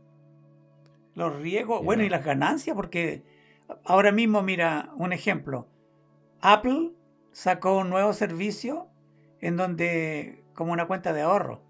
Los 1.13 1.35
riesgos, 1.39 1.83
bueno, 1.83 2.03
y 2.03 2.09
las 2.09 2.25
ganancias, 2.25 2.75
porque 2.75 3.23
ahora 3.83 4.11
mismo, 4.11 4.41
mira, 4.41 4.91
un 4.95 5.13
ejemplo. 5.13 5.67
Apple 6.41 6.93
sacó 7.31 7.77
un 7.77 7.89
nuevo 7.89 8.13
servicio 8.13 8.87
en 9.39 9.57
donde, 9.57 10.43
como 10.53 10.73
una 10.73 10.87
cuenta 10.87 11.13
de 11.13 11.21
ahorro, 11.21 11.61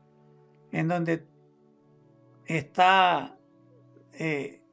en 0.71 0.87
donde 0.87 1.25
está 2.45 3.36
eh, 4.19 4.63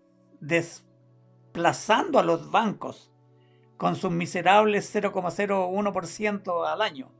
desplazando 0.40 2.18
a 2.18 2.22
los 2.22 2.50
bancos 2.50 3.12
con 3.76 3.94
sus 3.94 4.10
miserables 4.10 4.94
0,01% 4.94 6.66
al 6.66 6.80
año. 6.80 7.10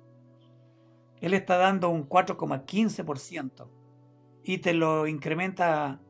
Él 1.21 1.35
está 1.35 1.59
dando 1.59 1.91
un 1.91 2.09
4,15% 2.09 3.69
y 4.43 4.59
te 4.59 4.73
lo 4.73 5.07
incrementa 5.07 6.01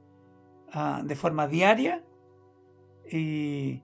ah, 0.72 1.02
de 1.04 1.16
forma 1.16 1.48
diaria 1.48 2.04
y 3.10 3.82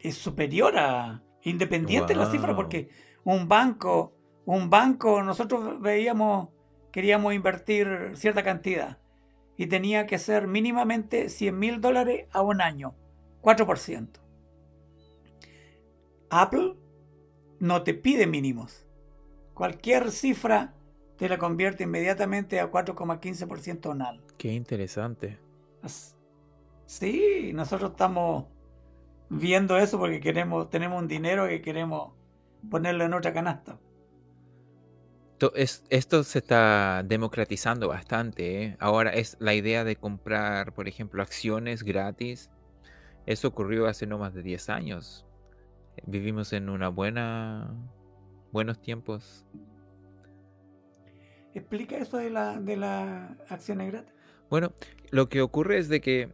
es 0.00 0.16
superior 0.16 0.78
a 0.78 1.22
independiente 1.42 2.14
de 2.14 2.18
la 2.20 2.30
cifra 2.30 2.54
porque 2.54 2.88
un 3.24 3.48
banco, 3.48 4.14
un 4.46 4.70
banco, 4.70 5.22
nosotros 5.22 5.80
veíamos, 5.80 6.48
queríamos 6.92 7.34
invertir 7.34 8.12
cierta 8.14 8.42
cantidad 8.42 8.98
y 9.56 9.66
tenía 9.66 10.06
que 10.06 10.18
ser 10.18 10.46
mínimamente 10.46 11.28
100 11.28 11.58
mil 11.58 11.80
dólares 11.80 12.26
a 12.32 12.42
un 12.42 12.60
año, 12.60 12.94
4%. 13.42 14.08
Apple 16.30 16.74
no 17.60 17.82
te 17.82 17.94
pide 17.94 18.26
mínimos. 18.26 18.86
Cualquier 19.54 20.10
cifra 20.10 20.74
te 21.16 21.28
la 21.28 21.38
convierte 21.38 21.84
inmediatamente 21.84 22.58
a 22.58 22.70
4,15% 22.70 23.92
anual. 23.92 24.20
Qué 24.36 24.52
interesante. 24.52 25.38
Sí, 26.86 27.52
nosotros 27.54 27.92
estamos 27.92 28.46
viendo 29.28 29.76
eso 29.76 29.98
porque 29.98 30.20
queremos, 30.20 30.70
tenemos 30.70 31.00
un 31.00 31.08
dinero 31.08 31.46
que 31.46 31.62
queremos 31.62 32.12
ponerlo 32.68 33.04
en 33.04 33.14
otra 33.14 33.32
canasta. 33.32 33.78
Esto 35.54 36.24
se 36.24 36.38
está 36.38 37.02
democratizando 37.04 37.88
bastante. 37.88 38.62
¿eh? 38.62 38.76
Ahora 38.78 39.10
es 39.10 39.36
la 39.40 39.54
idea 39.54 39.84
de 39.84 39.96
comprar, 39.96 40.72
por 40.72 40.88
ejemplo, 40.88 41.22
acciones 41.22 41.82
gratis. 41.82 42.50
Eso 43.26 43.48
ocurrió 43.48 43.86
hace 43.86 44.06
no 44.06 44.18
más 44.18 44.34
de 44.34 44.42
10 44.42 44.68
años. 44.68 45.26
Vivimos 46.06 46.52
en 46.52 46.68
una 46.68 46.88
buena 46.88 47.74
buenos 48.52 48.80
tiempos. 48.80 49.44
Explica 51.54 51.96
eso 51.96 52.18
de 52.18 52.30
la, 52.30 52.60
de 52.60 52.76
la 52.76 53.36
acciones 53.48 53.92
gratis. 53.92 54.14
Bueno, 54.50 54.72
lo 55.10 55.28
que 55.28 55.42
ocurre 55.42 55.78
es 55.78 55.88
de 55.88 56.00
que 56.00 56.32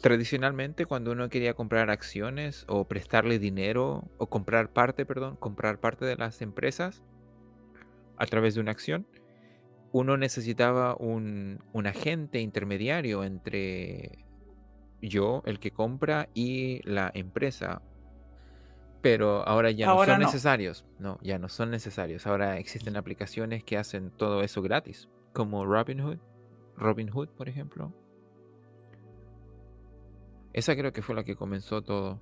tradicionalmente 0.00 0.86
cuando 0.86 1.12
uno 1.12 1.28
quería 1.28 1.54
comprar 1.54 1.90
acciones 1.90 2.64
o 2.68 2.86
prestarle 2.86 3.38
dinero 3.38 4.08
o 4.18 4.28
comprar 4.28 4.72
parte, 4.72 5.04
perdón, 5.04 5.36
comprar 5.36 5.80
parte 5.80 6.04
de 6.04 6.16
las 6.16 6.40
empresas 6.42 7.02
a 8.16 8.26
través 8.26 8.54
de 8.54 8.60
una 8.60 8.70
acción, 8.70 9.06
uno 9.92 10.16
necesitaba 10.16 10.96
un, 10.96 11.62
un 11.72 11.86
agente 11.86 12.40
intermediario 12.40 13.24
entre 13.24 14.24
yo, 15.00 15.42
el 15.46 15.60
que 15.60 15.70
compra, 15.70 16.28
y 16.34 16.80
la 16.88 17.10
empresa 17.14 17.82
pero 19.06 19.46
ahora 19.46 19.70
ya 19.70 19.86
no 19.86 20.04
son 20.04 20.18
necesarios. 20.18 20.84
No, 20.98 21.20
ya 21.22 21.38
no 21.38 21.48
son 21.48 21.70
necesarios. 21.70 22.26
Ahora 22.26 22.58
existen 22.58 22.96
aplicaciones 22.96 23.62
que 23.62 23.78
hacen 23.78 24.10
todo 24.10 24.42
eso 24.42 24.62
gratis, 24.62 25.08
como 25.32 25.64
Robinhood, 25.64 26.18
Robinhood, 26.76 27.28
por 27.28 27.48
ejemplo. 27.48 27.92
Esa 30.52 30.74
creo 30.74 30.92
que 30.92 31.02
fue 31.02 31.14
la 31.14 31.22
que 31.22 31.36
comenzó 31.36 31.82
todo. 31.82 32.18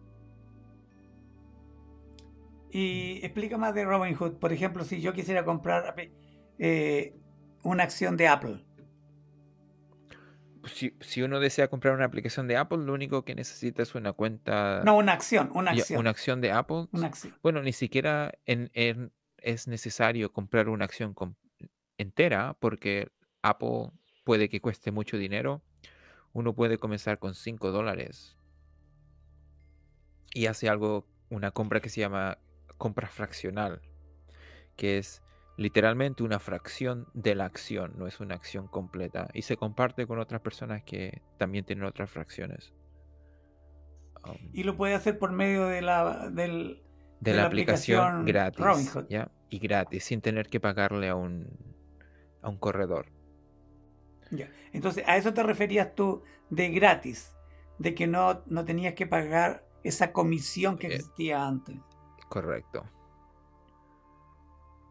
Y 2.75 3.21
explica 3.25 3.57
más 3.57 3.73
de 3.73 3.85
Robinhood. 3.85 4.33
Por 4.33 4.53
ejemplo, 4.53 4.83
si 4.83 5.01
yo 5.01 5.13
quisiera 5.13 5.45
comprar 5.45 5.95
eh, 6.59 7.15
una 7.63 7.85
acción 7.85 8.17
de 8.17 8.27
Apple, 8.27 8.65
si, 10.67 11.23
uno 11.23 11.39
desea 11.39 11.69
comprar 11.69 11.95
una 11.95 12.05
aplicación 12.05 12.49
de 12.49 12.57
Apple, 12.57 12.79
lo 12.79 12.93
único 12.93 13.25
que 13.25 13.37
necesita 13.37 13.85
es 13.85 13.95
una 13.95 14.13
cuenta. 14.13 14.83
No, 14.85 14.97
una 14.97 15.13
acción, 15.13 15.53
una 15.55 15.71
acción. 15.71 16.01
Una 16.01 16.11
acción 16.11 16.41
de 16.41 16.51
Apple. 16.51 16.89
Bueno, 17.45 17.63
ni 17.63 17.73
siquiera 17.73 18.33
es 18.45 19.69
necesario 19.69 20.33
comprar 20.33 20.69
una 20.69 20.85
acción 20.85 21.15
entera 21.97 22.57
porque 22.59 23.13
Apple 23.43 23.91
puede 24.25 24.49
que 24.49 24.61
cueste 24.61 24.91
mucho 24.91 25.17
dinero. 25.17 25.63
Uno 26.33 26.57
puede 26.57 26.79
comenzar 26.79 27.21
con 27.21 27.37
5 27.37 27.71
dólares 27.71 28.37
y 30.33 30.47
hace 30.47 30.69
algo, 30.69 31.07
una 31.31 31.53
compra 31.53 31.79
que 31.79 31.89
se 31.89 32.01
llama 32.01 32.39
compra 32.77 33.09
fraccional, 33.09 33.81
que 34.77 34.99
es 34.99 35.23
literalmente 35.57 36.23
una 36.23 36.39
fracción 36.39 37.07
de 37.15 37.35
la 37.35 37.45
acción, 37.45 37.95
no 37.97 38.07
es 38.07 38.21
una 38.21 38.35
acción 38.35 38.67
completa. 38.67 39.29
Y 39.35 39.43
se 39.43 39.57
comparte 39.57 40.07
con 40.07 40.19
otras 40.19 40.41
personas 40.41 40.83
que 40.83 41.23
también 41.39 41.65
tienen 41.65 41.85
otras 41.85 42.11
fracciones. 42.11 42.73
Um, 44.25 44.51
y 44.53 44.65
lo 44.65 44.77
puede 44.77 44.95
hacer 44.95 45.19
por 45.19 45.33
medio 45.33 45.67
de 45.67 45.83
la, 45.83 46.31
de, 46.31 46.81
la, 47.21 47.47
aplicación, 47.47 48.25
gratis. 48.25 48.97
Y 49.51 49.59
gratis, 49.59 50.05
sin 50.05 50.21
tener 50.21 50.49
que 50.49 50.59
pagarle 50.59 51.09
a 51.09 51.15
un, 51.15 51.49
a 52.43 52.49
un 52.49 52.57
corredor. 52.57 53.07
Ya. 54.31 54.51
Entonces, 54.73 55.05
a 55.07 55.17
eso 55.17 55.33
te 55.33 55.43
referías 55.43 55.95
tú 55.95 56.25
de 56.51 56.71
gratis, 56.71 57.37
de 57.79 57.95
que 57.95 58.07
no, 58.07 58.43
no 58.47 58.65
tenías 58.65 58.95
que 58.95 59.07
pagar 59.07 59.65
esa 59.85 60.13
comisión 60.13 60.77
que 60.79 60.89
eh, 60.89 60.95
existía 60.97 61.47
antes. 61.47 61.77
Correcto. 62.29 62.85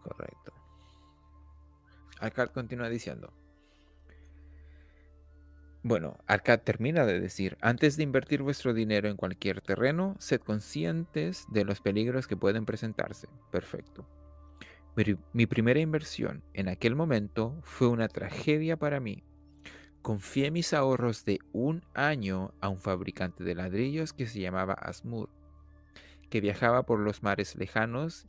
Correcto. 0.04 0.54
Arcad 2.19 2.50
continúa 2.50 2.89
diciendo. 2.89 3.34
Bueno, 5.86 6.17
Arcad 6.28 6.62
termina 6.62 7.06
de 7.06 7.19
decir, 7.19 7.58
antes 7.60 7.98
de 7.98 8.04
invertir 8.04 8.41
vuestro 8.41 8.74
dinero 8.74 9.10
en 9.10 9.17
cualquier 9.17 9.60
terreno, 9.60 10.15
sed 10.17 10.39
conscientes 10.39 11.46
de 11.50 11.65
los 11.65 11.82
peligros 11.82 12.26
que 12.26 12.38
pueden 12.38 12.65
presentarse. 12.65 13.28
Perfecto. 13.52 14.08
Mi, 14.96 15.17
mi 15.34 15.46
primera 15.46 15.82
inversión 15.82 16.41
en 16.54 16.69
aquel 16.69 16.96
momento 16.96 17.60
fue 17.63 17.89
una 17.89 18.08
tragedia 18.08 18.78
para 18.78 19.02
mí. 19.02 19.26
Confié 20.02 20.52
mis 20.52 20.74
ahorros 20.74 21.26
de 21.26 21.39
un 21.52 21.84
año 21.93 22.54
a 22.62 22.69
un 22.69 22.80
fabricante 22.80 23.43
de 23.43 23.56
ladrillos 23.56 24.13
que 24.13 24.28
se 24.28 24.39
llamaba 24.39 24.74
Asmur, 24.74 25.30
que 26.34 26.41
viajaba 26.41 26.82
por 26.88 27.00
los 27.00 27.22
mares 27.22 27.56
lejanos 27.58 28.26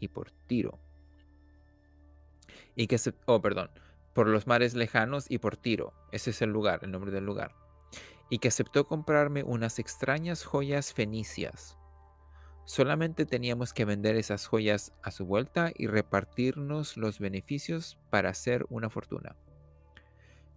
y 0.00 0.08
por 0.08 0.30
Tiro. 0.30 0.78
Y 2.74 2.86
que 2.86 2.96
se, 2.96 3.12
oh, 3.26 3.42
perdón, 3.42 3.68
por 4.14 4.26
los 4.26 4.46
mares 4.46 4.72
lejanos 4.72 5.30
y 5.30 5.36
por 5.36 5.58
Tiro. 5.58 5.92
Ese 6.12 6.30
es 6.30 6.40
el 6.40 6.48
lugar, 6.48 6.80
el 6.82 6.92
nombre 6.92 7.10
del 7.10 7.26
lugar. 7.26 7.54
Y 8.30 8.38
que 8.38 8.48
aceptó 8.48 8.86
comprarme 8.86 9.42
unas 9.42 9.78
extrañas 9.78 10.44
joyas 10.44 10.94
fenicias. 10.94 11.76
Solamente 12.64 13.26
teníamos 13.26 13.74
que 13.74 13.84
vender 13.84 14.16
esas 14.16 14.46
joyas 14.46 14.94
a 15.02 15.10
su 15.10 15.26
vuelta 15.26 15.72
y 15.76 15.88
repartirnos 15.88 16.96
los 16.96 17.18
beneficios 17.18 17.98
para 18.08 18.30
hacer 18.30 18.64
una 18.70 18.88
fortuna. 18.88 19.36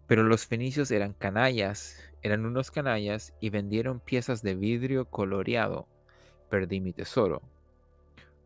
Pero 0.08 0.24
los 0.24 0.46
fenicios 0.46 0.90
eran 0.92 1.12
canallas, 1.12 2.00
eran 2.22 2.46
unos 2.46 2.72
canallas 2.72 3.34
y 3.42 3.50
vendieron 3.50 4.00
piezas 4.00 4.42
de 4.44 4.56
vidrio 4.56 5.10
coloreado. 5.10 5.90
Perdí 6.50 6.80
mi 6.80 6.94
tesoro. 6.94 7.42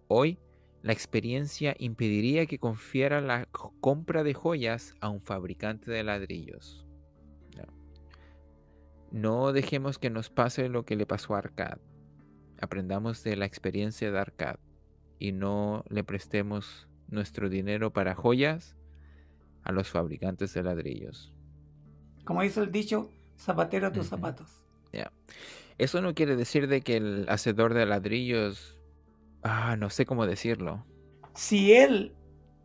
Hoy 0.08 0.40
la 0.82 0.94
experiencia 0.94 1.76
impediría 1.78 2.46
que 2.46 2.60
confiara 2.60 3.22
la 3.22 3.48
compra 3.82 4.24
de 4.24 4.34
joyas 4.34 4.96
a 5.02 5.10
un 5.10 5.22
fabricante 5.22 5.92
de 5.92 6.04
ladrillos. 6.04 6.86
No, 9.12 9.54
dejemos 9.54 9.98
que 9.98 10.12
nos 10.12 10.30
pase 10.30 10.70
lo 10.70 10.86
que 10.86 10.96
le 10.96 11.08
pasó 11.08 11.34
a 11.34 11.40
Arcad. 11.40 11.80
Aprendamos 12.62 13.24
de 13.24 13.36
la 13.36 13.46
experiencia 13.46 14.12
de 14.12 14.20
Arcad 14.20 14.58
y 15.18 15.32
no 15.32 15.84
le 15.90 16.04
prestemos 16.04 16.88
nuestro 17.08 17.50
dinero 17.50 17.92
para 17.92 18.14
joyas 18.14 18.76
a 19.64 19.72
los 19.72 19.90
fabricantes 19.90 20.54
de 20.54 20.64
ladrillos. 20.64 21.34
Como 22.24 22.44
dice 22.44 22.62
el 22.62 22.72
dicho, 22.72 23.10
zapatero 23.38 23.88
a 23.88 23.92
tus 23.92 24.08
zapatos. 24.08 24.64
Eso 25.80 26.02
no 26.02 26.14
quiere 26.14 26.36
decir 26.36 26.68
de 26.68 26.82
que 26.82 26.98
el 26.98 27.26
hacedor 27.30 27.74
de 27.74 27.88
ladrillos 27.88 28.80
Ah, 29.44 29.76
no 29.78 29.90
sé 29.90 30.06
cómo 30.06 30.26
decirlo. 30.26 30.86
Si 31.34 31.74
él 31.74 32.16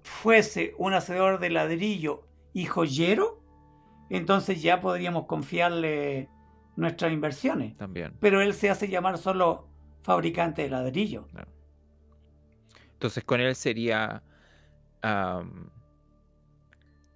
fuese 0.02 0.74
un 0.78 0.94
hacedor 0.94 1.38
de 1.38 1.50
ladrillo 1.50 2.26
y 2.52 2.66
joyero, 2.66 3.42
entonces 4.10 4.62
ya 4.62 4.80
podríamos 4.80 5.26
confiarle 5.26 6.28
nuestras 6.76 7.12
inversiones. 7.12 7.76
También. 7.76 8.14
Pero 8.20 8.40
él 8.40 8.54
se 8.54 8.70
hace 8.70 8.88
llamar 8.88 9.18
solo 9.18 9.68
fabricante 10.02 10.62
de 10.62 10.70
ladrillo. 10.70 11.28
Entonces 12.92 13.24
con 13.24 13.40
él 13.40 13.54
sería... 13.54 14.22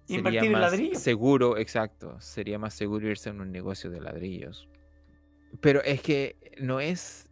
Invertir 0.07 0.53
en 0.53 0.61
ladrillo. 0.61 0.95
Seguro, 0.97 1.57
exacto. 1.57 2.19
Sería 2.19 2.57
más 2.57 2.73
seguro 2.73 3.07
irse 3.07 3.29
en 3.29 3.41
un 3.41 3.51
negocio 3.51 3.91
de 3.91 4.01
ladrillos. 4.01 4.67
Pero 5.61 5.81
es 5.83 6.01
que 6.01 6.37
no 6.59 6.79
es 6.79 7.29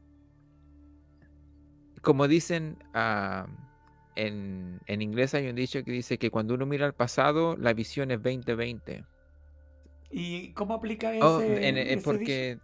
como 2.01 2.27
dicen 2.29 2.77
ah, 2.93 3.47
en, 4.15 5.01
inglés 5.01 5.33
hay 5.33 5.47
un 5.47 5.55
dicho 5.55 5.83
que 5.83 5.91
dice 5.91 6.17
que 6.17 6.31
cuando 6.31 6.53
uno 6.53 6.65
mira 6.65 6.85
al 6.85 6.93
pasado, 6.93 7.55
la 7.57 7.73
visión 7.73 8.11
es 8.11 8.23
2020. 8.23 9.03
¿Y 10.09 10.53
cómo 10.53 10.75
aplica 10.75 11.11
oh, 11.21 11.41
ese, 11.41 12.01
porque, 12.03 12.59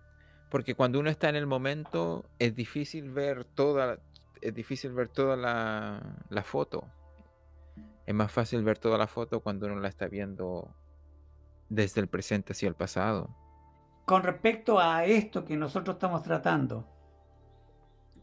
porque 0.50 0.76
cuando 0.76 1.00
uno 1.00 1.10
está 1.10 1.30
en 1.30 1.36
el 1.36 1.46
momento 1.46 2.26
es 2.40 2.56
difícil 2.56 3.12
ver 3.12 3.44
toda, 3.44 4.00
es 4.42 4.54
difícil 4.54 4.94
ver 4.94 5.10
toda 5.10 5.36
la, 5.36 6.24
la 6.30 6.44
foto. 6.44 6.88
Es 8.06 8.16
más 8.16 8.32
fácil 8.32 8.64
ver 8.64 8.80
toda 8.80 8.98
la 8.98 9.08
foto 9.08 9.42
cuando 9.42 9.66
uno 9.66 9.80
la 9.80 9.90
está 9.90 10.08
viendo 10.08 10.74
desde 11.68 12.02
el 12.02 12.08
presente 12.08 12.54
hacia 12.54 12.70
el 12.70 12.76
pasado. 12.76 13.30
Con 14.06 14.24
respecto 14.24 14.80
a 14.80 15.06
esto 15.06 15.46
que 15.46 15.56
nosotros 15.56 15.96
estamos 15.96 16.24
tratando, 16.24 16.86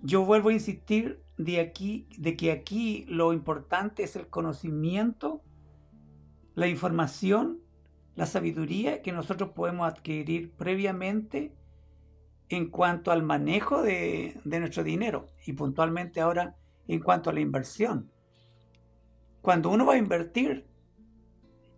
yo 0.03 0.25
vuelvo 0.25 0.51
a 0.51 0.53
insistir 0.53 1.23
de 1.39 1.61
aquí, 1.61 2.07
de 2.19 2.37
que 2.37 2.53
aquí 2.53 3.07
lo 3.09 3.33
importante 3.33 4.03
es 4.03 4.15
el 4.17 4.29
conocimiento, 4.29 5.43
la 6.55 6.67
información, 6.67 7.61
la 8.15 8.27
sabiduría 8.27 9.01
que 9.01 9.13
nosotros 9.13 9.51
podemos 9.51 9.91
adquirir 9.91 10.53
previamente 10.53 11.55
en 12.51 12.69
cuanto 12.69 13.11
al 13.11 13.23
manejo 13.23 13.83
de, 13.83 14.39
nuestro 14.45 14.85
dinero 14.85 15.29
y 15.47 15.55
puntualmente 15.55 16.21
ahora 16.21 16.57
en 16.89 17.01
cuanto 17.01 17.31
a 17.31 17.33
la 17.33 17.41
inversión. 17.41 18.11
Cuando 19.41 19.71
uno 19.71 19.87
va 19.87 19.95
a 19.95 19.99
invertir, 19.99 20.67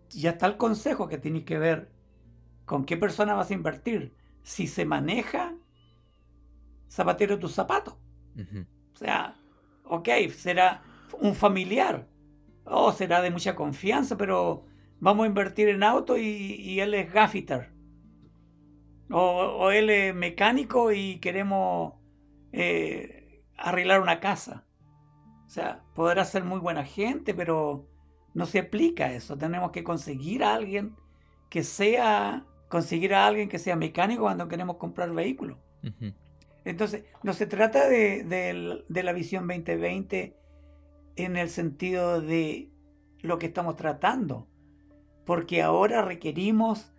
ya 0.09 0.31
está 0.31 0.47
el 0.47 0.57
consejo 0.57 1.07
que 1.07 1.17
tienes 1.17 1.45
que 1.45 1.57
ver 1.57 1.92
con 2.65 2.85
qué 2.85 2.97
persona 2.97 3.33
vas 3.33 3.51
a 3.51 3.53
invertir. 3.53 4.13
Si 4.43 4.67
se 4.67 4.85
maneja, 4.85 5.55
zapatero 6.89 7.39
tus 7.39 7.53
zapatos. 7.53 7.95
O 8.35 8.97
sea, 8.97 9.35
ok, 9.83 10.09
será 10.35 10.83
un 11.19 11.35
familiar, 11.35 12.07
o 12.65 12.91
será 12.91 13.21
de 13.21 13.31
mucha 13.31 13.55
confianza, 13.55 14.17
pero 14.17 14.65
vamos 14.99 15.25
a 15.25 15.27
invertir 15.27 15.69
en 15.69 15.83
auto 15.83 16.17
y, 16.17 16.79
él 16.79 16.93
es 16.93 17.11
gaffiter. 17.11 17.71
O, 19.09 19.69
él 19.71 19.89
es 19.89 20.15
mecánico 20.15 20.91
y 20.91 21.19
queremos 21.19 21.93
eh, 22.51 23.43
arreglar 23.57 24.01
una 24.01 24.19
casa. 24.19 24.65
O 25.45 25.49
sea, 25.49 25.83
podrá 25.93 26.25
ser 26.25 26.43
muy 26.43 26.59
buena 26.59 26.83
gente, 26.83 27.33
pero 27.33 27.87
no 28.33 28.45
se 28.45 28.59
aplica 28.59 29.11
eso. 29.11 29.37
Tenemos 29.37 29.71
que 29.71 29.83
conseguir 29.83 30.43
a 30.43 30.55
alguien 30.55 30.95
que 31.49 31.63
sea, 31.63 32.45
conseguir 32.73 33.13
a 33.13 33.27
alguien 33.27 33.49
que 33.49 33.59
sea 33.59 33.75
mecánico 33.75 34.23
cuando 34.23 34.47
queremos 34.47 34.77
comprar 34.77 35.11
vehículos. 35.11 35.59
Entonces, 36.65 37.03
no 37.21 37.33
se 37.33 37.45
trata 37.45 37.87
de, 37.87 38.83
la 38.89 39.13
visión 39.13 39.47
2020 39.47 40.35
en 41.15 41.37
el 41.37 41.49
sentido 41.49 42.19
de 42.19 42.71
lo 43.21 43.37
que 43.37 43.45
estamos 43.45 43.75
tratando, 43.75 44.47
porque 45.23 45.61
ahora 45.61 46.01
requerimos 46.01 46.91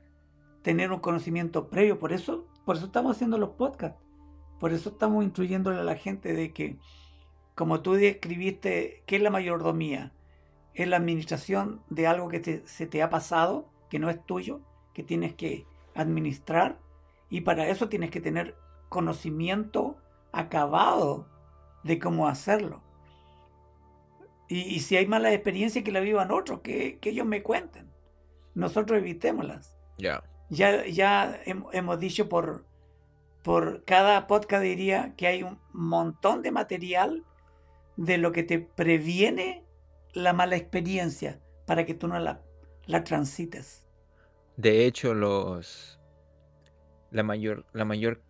tener 0.62 0.92
un 0.92 1.00
conocimiento 1.00 1.68
previo, 1.70 1.98
por 1.98 2.12
eso, 2.12 2.46
por 2.64 2.76
eso 2.76 2.86
estamos 2.86 3.16
haciendo 3.16 3.36
los 3.36 3.50
podcasts, 3.50 3.98
por 4.60 4.72
eso 4.72 4.90
estamos 4.90 5.24
instruyéndole 5.24 5.80
a 5.80 5.82
la 5.82 5.96
gente 5.96 6.34
de 6.34 6.52
que, 6.52 6.78
como 7.56 7.80
tú 7.80 7.94
describiste, 7.94 9.02
¿qué 9.06 9.16
es 9.16 9.22
la 9.22 9.30
mayordomía? 9.30 10.12
Es 10.72 10.86
la 10.86 10.98
administración 10.98 11.82
de 11.90 12.06
algo 12.06 12.28
que 12.28 12.62
se 12.64 12.86
te 12.86 13.02
ha 13.02 13.10
pasado, 13.10 13.72
que 13.90 13.98
no 13.98 14.08
es 14.08 14.24
tuyo, 14.24 14.60
que 14.94 15.02
tienes 15.02 15.34
que 15.34 15.66
administrar, 15.94 16.78
y 17.28 17.42
para 17.42 17.68
eso 17.68 17.88
tienes 17.88 18.10
que 18.10 18.20
tener 18.20 18.56
conocimiento 18.88 19.96
acabado 20.32 21.28
de 21.82 21.98
cómo 21.98 22.28
hacerlo. 22.28 22.82
Y, 24.48 24.80
si 24.80 24.96
hay 24.96 25.06
malas 25.06 25.32
experiencias, 25.32 25.84
que 25.84 25.90
la 25.90 26.00
vivan 26.00 26.30
otros, 26.30 26.60
que, 26.60 26.98
ellos 27.02 27.26
me 27.26 27.42
cuenten. 27.42 27.90
Nosotros 28.54 28.98
evitémoslas. 28.98 29.76
Ya. 29.98 30.22
Ya, 30.50 30.86
ya 30.86 31.40
hemos 31.46 31.98
dicho 31.98 32.28
por, 32.28 32.66
por 33.42 33.84
cada 33.84 34.26
podcast, 34.26 34.62
diría 34.62 35.14
que 35.16 35.26
hay 35.26 35.42
un 35.42 35.58
montón 35.72 36.42
de 36.42 36.52
material 36.52 37.24
de 37.96 38.18
lo 38.18 38.32
que 38.32 38.42
te 38.42 38.58
previene 38.58 39.64
la 40.12 40.32
mala 40.32 40.56
experiencia 40.56 41.40
para 41.66 41.86
que 41.86 41.94
tú 41.94 42.06
no 42.06 42.18
la, 42.18 42.42
la 42.86 43.02
transites. 43.02 43.83
De 44.56 44.86
hecho, 44.86 45.14
los 45.14 45.98
la 47.10 47.22
mayor, 47.22 47.64
la 47.72 47.84
mayor 47.84 48.20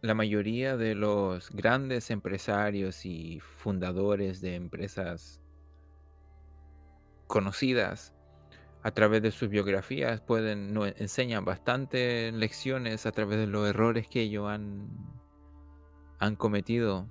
la 0.00 0.14
mayoría 0.14 0.76
de 0.76 0.94
los 0.94 1.50
grandes 1.50 2.10
empresarios 2.10 3.06
y 3.06 3.40
fundadores 3.40 4.42
de 4.42 4.54
empresas 4.54 5.40
conocidas 7.26 8.14
a 8.82 8.90
través 8.90 9.22
de 9.22 9.30
sus 9.30 9.48
biografías 9.48 10.20
pueden 10.20 10.74
no, 10.74 10.84
enseñan 10.84 11.46
bastante 11.46 12.30
lecciones 12.32 13.06
a 13.06 13.12
través 13.12 13.38
de 13.38 13.46
los 13.46 13.66
errores 13.66 14.06
que 14.06 14.20
ellos 14.20 14.46
han 14.46 14.90
han 16.18 16.36
cometido. 16.36 17.08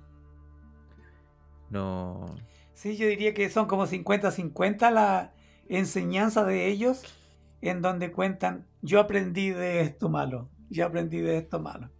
No. 1.70 2.36
Sí, 2.74 2.96
yo 2.96 3.08
diría 3.08 3.34
que 3.34 3.50
son 3.50 3.66
como 3.66 3.86
50-50 3.86 4.90
la 4.92 5.34
enseñanza 5.68 6.44
de 6.44 6.68
ellos 6.68 7.02
en 7.70 7.82
donde 7.82 8.12
cuentan, 8.12 8.66
yo 8.82 9.00
aprendí 9.00 9.50
de 9.50 9.80
esto 9.80 10.08
malo, 10.08 10.50
yo 10.68 10.86
aprendí 10.86 11.20
de 11.20 11.38
esto 11.38 11.60
malo. 11.60 11.90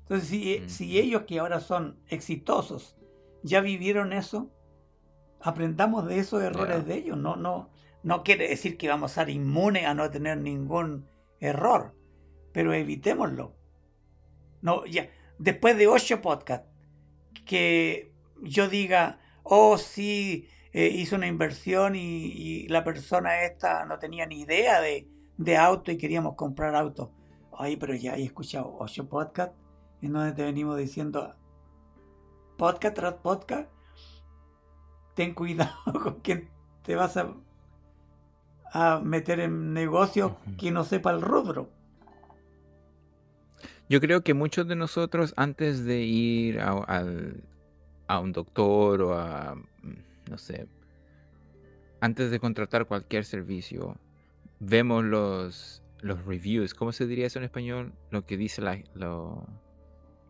Entonces, 0.00 0.72
si, 0.72 0.98
ellos 0.98 1.22
que 1.26 1.38
ahora 1.38 1.60
son 1.60 1.98
exitosos 2.08 2.96
ya 3.42 3.60
vivieron 3.60 4.12
eso, 4.12 4.50
aprendamos 5.40 6.06
de 6.06 6.18
esos 6.18 6.42
errores 6.42 6.86
de 6.86 6.96
ellos, 6.96 7.18
no, 7.18 7.36
no, 7.36 7.70
No 8.02 8.22
quiere 8.22 8.48
decir 8.48 8.78
que 8.78 8.88
vamos 8.88 9.12
a 9.12 9.22
ser 9.22 9.30
inmunes 9.30 9.84
a 9.84 9.94
no 9.94 10.10
tener 10.10 10.38
ningún 10.38 11.06
error, 11.40 11.94
pero 12.52 12.72
evitémoslo. 12.72 13.54
No, 14.62 14.86
ya, 14.86 15.10
después 15.38 15.76
de 15.76 15.88
ocho 15.88 16.22
podcasts, 16.22 16.68
que 17.44 18.12
yo 18.42 18.68
diga, 18.68 19.20
oh 19.42 19.76
sí, 19.76 20.48
eh, 20.76 20.88
hice 20.88 21.14
una 21.14 21.26
inversión 21.26 21.96
y, 21.96 22.68
la 22.68 22.84
persona 22.84 23.42
esta 23.44 23.86
no 23.86 23.98
tenía 23.98 24.26
ni 24.26 24.42
idea 24.42 24.80
de, 24.80 25.08
de 25.38 25.56
auto 25.56 25.90
y 25.90 25.96
queríamos 25.96 26.34
comprar 26.34 26.76
auto. 26.76 27.12
Ay, 27.58 27.76
pero 27.76 27.94
ya 27.94 28.14
he 28.16 28.24
escuchado 28.24 28.76
ocho 28.78 29.08
podcasts 29.08 29.56
en 30.02 30.12
donde 30.12 30.32
te 30.32 30.44
venimos 30.44 30.76
diciendo 30.76 31.34
podcast 32.58 32.94
tras 32.94 33.14
podcast. 33.14 33.70
Ten 35.14 35.32
cuidado 35.32 35.72
con 36.02 36.20
quien 36.20 36.50
te 36.82 36.94
vas 36.94 37.16
a 37.16 37.34
a 38.72 39.00
meter 39.02 39.40
en 39.40 39.72
negocios 39.72 40.32
que 40.58 40.70
no 40.70 40.84
sepa 40.84 41.10
el 41.10 41.22
rubro. 41.22 41.70
Yo 43.88 44.00
creo 44.00 44.22
que 44.22 44.34
muchos 44.34 44.68
de 44.68 44.76
nosotros 44.76 45.32
antes 45.38 45.86
de 45.86 46.00
ir 46.00 46.60
a, 46.60 46.84
a 48.08 48.20
un 48.20 48.32
doctor 48.32 49.00
o 49.00 49.14
a, 49.14 49.54
mm, 49.54 50.05
no 50.28 50.38
sé, 50.38 50.68
antes 52.00 52.30
de 52.30 52.40
contratar 52.40 52.86
cualquier 52.86 53.24
servicio, 53.24 53.98
vemos 54.60 55.04
los, 55.04 55.82
los 56.00 56.24
reviews, 56.24 56.74
¿cómo 56.74 56.92
se 56.92 57.06
diría 57.06 57.26
eso 57.26 57.38
en 57.38 57.44
español? 57.44 57.94
Lo 58.10 58.26
que 58.26 58.36
dice 58.36 58.62
la, 58.62 58.82
lo, 58.94 59.46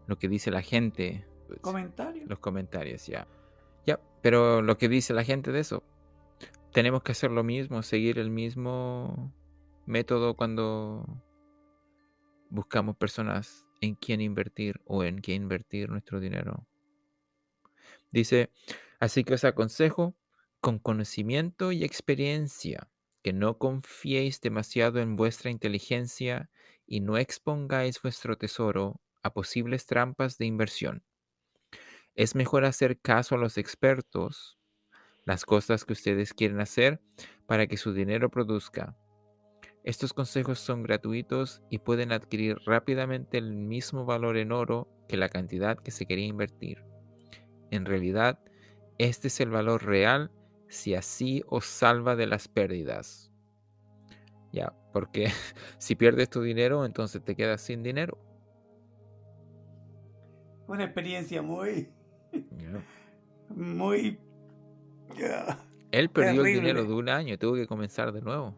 lo 0.07 0.19
que 0.19 0.29
dice 0.29 0.51
la 0.51 0.63
gente. 0.63 1.27
Pues, 1.47 1.61
comentarios. 1.61 2.29
Los 2.29 2.39
comentarios, 2.39 3.07
ya. 3.07 3.27
Ya, 3.87 4.01
pero 4.23 4.63
lo 4.63 4.79
que 4.79 4.89
dice 4.89 5.15
la 5.15 5.25
gente 5.25 5.53
de 5.53 5.61
eso 5.61 5.83
tenemos 6.77 7.03
que 7.03 7.13
hacer 7.13 7.31
lo 7.31 7.43
mismo, 7.43 7.83
seguir 7.83 8.19
el 8.19 8.31
mismo 8.31 9.33
método 9.87 10.37
cuando 10.37 11.07
buscamos 12.51 12.97
personas 12.99 13.67
en 13.81 13.95
quien 13.95 14.21
invertir 14.21 14.83
o 14.85 15.03
en 15.03 15.21
qué 15.21 15.33
invertir 15.33 15.89
nuestro 15.89 16.21
dinero. 16.21 16.67
Dice, 18.13 18.51
así 19.01 19.25
que 19.25 19.35
os 19.35 19.45
aconsejo 19.45 20.17
con 20.61 20.79
conocimiento 20.79 21.73
y 21.73 21.85
experiencia 21.85 22.89
que 23.23 23.33
no 23.33 23.59
confiéis 23.59 24.41
demasiado 24.41 25.01
en 25.01 25.17
vuestra 25.17 25.51
inteligencia 25.51 26.51
y 26.87 27.01
no 27.01 27.19
expongáis 27.19 28.01
vuestro 28.01 28.39
tesoro 28.39 29.01
a 29.23 29.33
posibles 29.33 29.87
trampas 29.87 30.39
de 30.39 30.47
inversión. 30.47 31.05
Es 32.15 32.35
mejor 32.35 32.65
hacer 32.65 33.01
caso 33.01 33.35
a 33.35 33.39
los 33.39 33.59
expertos 33.59 34.59
las 35.25 35.45
cosas 35.45 35.85
que 35.85 35.93
ustedes 35.93 36.33
quieren 36.33 36.61
hacer 36.61 37.01
para 37.47 37.67
que 37.67 37.77
su 37.77 37.93
dinero 37.93 38.31
produzca. 38.31 38.97
Estos 39.83 40.13
consejos 40.13 40.61
son 40.61 40.83
gratuitos 40.83 41.63
y 41.69 41.79
pueden 41.79 42.13
adquirir 42.13 42.59
rápidamente 42.65 43.39
el 43.39 43.55
mismo 43.55 44.05
valor 44.05 44.37
en 44.37 44.53
oro 44.53 44.89
que 45.09 45.17
la 45.17 45.29
cantidad 45.29 45.77
que 45.79 45.91
se 45.91 46.07
quería 46.07 46.27
invertir. 46.27 46.85
En 47.71 47.85
realidad, 47.85 48.39
este 48.99 49.29
es 49.29 49.41
el 49.41 49.51
valor 49.51 49.85
real 49.85 50.31
si 50.69 50.95
así 50.95 51.43
os 51.49 51.67
salva 51.67 52.17
de 52.17 52.27
las 52.27 52.49
pérdidas. 52.49 53.33
Ya, 54.53 54.73
porque 54.93 55.29
si 55.79 55.95
pierdes 55.95 56.31
tu 56.31 56.43
dinero, 56.43 56.85
entonces 56.85 57.23
te 57.23 57.35
quedas 57.35 57.61
sin 57.61 57.83
dinero. 57.83 58.19
Una 60.67 60.85
experiencia 60.85 61.43
muy, 61.43 61.89
muy 63.49 64.19
él 65.93 66.11
perdió 66.11 66.45
el 66.45 66.55
dinero 66.55 66.85
de 66.85 66.93
un 66.93 67.09
año 67.09 67.35
y 67.35 67.39
tuvo 67.39 67.55
que 67.55 67.67
comenzar 67.67 68.13
de 68.13 68.21
nuevo. 68.21 68.55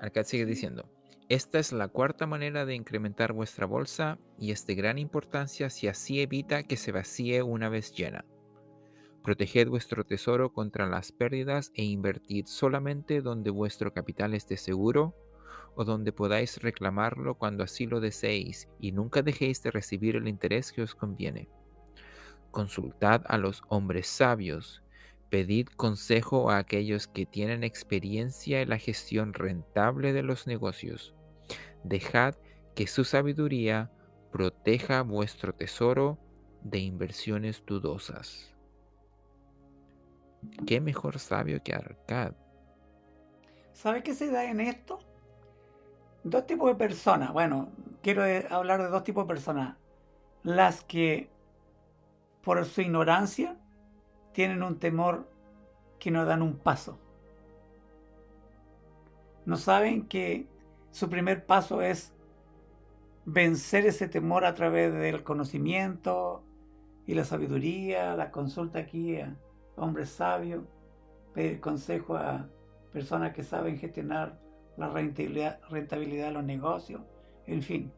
Arcad 0.00 0.24
sigue 0.24 0.46
diciendo, 0.46 0.88
esta 1.28 1.58
es 1.58 1.72
la 1.72 1.88
cuarta 1.88 2.26
manera 2.26 2.64
de 2.64 2.74
incrementar 2.74 3.32
vuestra 3.32 3.66
bolsa 3.66 4.18
y 4.38 4.52
es 4.52 4.66
de 4.66 4.74
gran 4.74 4.98
importancia 4.98 5.68
si 5.70 5.88
así 5.88 6.20
evita 6.20 6.62
que 6.62 6.76
se 6.76 6.92
vacíe 6.92 7.42
una 7.42 7.68
vez 7.68 7.92
llena. 7.94 8.24
Proteged 9.28 9.68
vuestro 9.68 10.04
tesoro 10.04 10.54
contra 10.54 10.86
las 10.86 11.12
pérdidas 11.12 11.70
e 11.74 11.84
invertid 11.84 12.46
solamente 12.46 13.20
donde 13.20 13.50
vuestro 13.50 13.92
capital 13.92 14.32
esté 14.32 14.56
seguro 14.56 15.14
o 15.74 15.84
donde 15.84 16.12
podáis 16.12 16.62
reclamarlo 16.62 17.34
cuando 17.34 17.62
así 17.62 17.84
lo 17.84 18.00
deseéis 18.00 18.70
y 18.80 18.92
nunca 18.92 19.20
dejéis 19.20 19.62
de 19.62 19.70
recibir 19.70 20.16
el 20.16 20.28
interés 20.28 20.72
que 20.72 20.80
os 20.80 20.94
conviene. 20.94 21.50
Consultad 22.50 23.20
a 23.26 23.36
los 23.36 23.64
hombres 23.68 24.06
sabios 24.06 24.82
Pedid 25.28 25.66
consejo 25.76 26.50
a 26.50 26.56
aquellos 26.56 27.06
que 27.06 27.26
tienen 27.26 27.64
experiencia 27.64 28.62
en 28.62 28.70
la 28.70 28.78
gestión 28.78 29.34
rentable 29.34 30.14
de 30.14 30.22
los 30.22 30.46
negocios. 30.46 31.14
Dejad 31.84 32.34
que 32.74 32.86
su 32.86 33.04
sabiduría 33.04 33.92
proteja 34.32 35.02
vuestro 35.02 35.52
tesoro 35.52 36.18
de 36.62 36.78
inversiones 36.78 37.62
dudosas. 37.66 38.54
¿Qué 40.66 40.80
mejor 40.80 41.18
sabio 41.18 41.62
que 41.62 41.74
Arcad? 41.74 42.32
¿Sabe 43.72 44.02
qué 44.02 44.14
se 44.14 44.30
da 44.30 44.44
en 44.44 44.60
esto? 44.60 44.98
Dos 46.24 46.46
tipos 46.46 46.68
de 46.68 46.74
personas. 46.74 47.32
Bueno, 47.32 47.70
quiero 48.02 48.22
hablar 48.50 48.82
de 48.82 48.88
dos 48.88 49.04
tipos 49.04 49.24
de 49.24 49.28
personas. 49.28 49.76
Las 50.42 50.82
que 50.84 51.30
por 52.42 52.64
su 52.64 52.80
ignorancia 52.80 53.56
tienen 54.32 54.62
un 54.62 54.78
temor 54.78 55.28
que 55.98 56.10
no 56.10 56.24
dan 56.24 56.42
un 56.42 56.56
paso. 56.56 56.98
No 59.44 59.56
saben 59.56 60.06
que 60.06 60.46
su 60.90 61.08
primer 61.08 61.46
paso 61.46 61.82
es 61.82 62.12
vencer 63.24 63.86
ese 63.86 64.08
temor 64.08 64.44
a 64.44 64.54
través 64.54 64.92
del 64.92 65.22
conocimiento 65.22 66.42
y 67.06 67.14
la 67.14 67.24
sabiduría, 67.24 68.16
la 68.16 68.30
consulta 68.30 68.78
aquí 68.78 69.18
hombres 69.78 70.10
sabios, 70.10 70.64
pedir 71.34 71.60
consejo 71.60 72.16
a 72.16 72.48
personas 72.92 73.32
que 73.32 73.42
saben 73.42 73.78
gestionar 73.78 74.38
la 74.76 74.88
rentabilidad, 74.88 75.60
rentabilidad 75.68 76.26
de 76.26 76.32
los 76.32 76.44
negocios, 76.44 77.02
en 77.46 77.62
fin. 77.62 77.92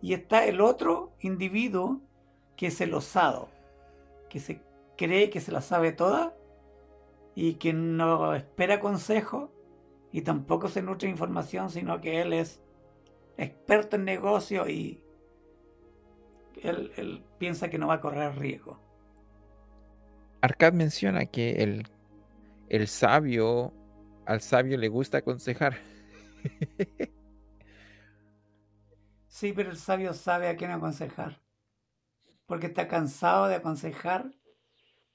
Y 0.00 0.14
está 0.14 0.44
el 0.44 0.60
otro 0.60 1.12
individuo 1.20 2.00
que 2.56 2.68
es 2.68 2.80
el 2.80 2.94
osado, 2.94 3.48
que 4.28 4.40
se 4.40 4.62
cree 4.96 5.30
que 5.30 5.40
se 5.40 5.52
la 5.52 5.60
sabe 5.60 5.92
toda 5.92 6.34
y 7.34 7.54
que 7.54 7.72
no 7.72 8.34
espera 8.34 8.80
consejo 8.80 9.50
y 10.12 10.22
tampoco 10.22 10.68
se 10.68 10.82
nutre 10.82 11.08
información, 11.08 11.70
sino 11.70 12.00
que 12.00 12.20
él 12.20 12.32
es 12.32 12.60
experto 13.36 13.96
en 13.96 14.04
negocio 14.04 14.68
y 14.68 15.00
él, 16.62 17.22
piensa 17.38 17.70
que 17.70 17.78
no 17.78 17.86
va 17.86 17.94
a 17.94 18.00
correr 18.00 18.36
riesgo. 18.36 18.78
Arcad 20.40 20.72
menciona 20.72 21.26
que 21.26 21.62
el, 21.62 21.88
el 22.68 22.86
sabio, 22.86 23.72
al 24.26 24.40
sabio 24.40 24.78
le 24.78 24.88
gusta 24.88 25.18
aconsejar. 25.18 25.76
sí, 29.26 29.52
pero 29.52 29.70
el 29.70 29.76
sabio 29.76 30.14
sabe 30.14 30.48
a 30.48 30.56
quién 30.56 30.70
aconsejar. 30.70 31.40
Porque 32.46 32.66
está 32.66 32.88
cansado 32.88 33.48
de 33.48 33.56
aconsejar 33.56 34.30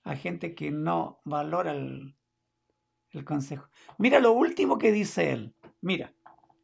a 0.04 0.16
gente 0.16 0.54
que 0.54 0.72
no 0.72 1.22
valora 1.24 1.72
el, 1.72 2.16
consejo. 3.26 3.70
Mira 4.00 4.20
lo 4.20 4.34
último 4.34 4.78
que 4.78 4.92
dice 4.92 5.32
él. 5.32 5.56
Mira, 5.82 6.14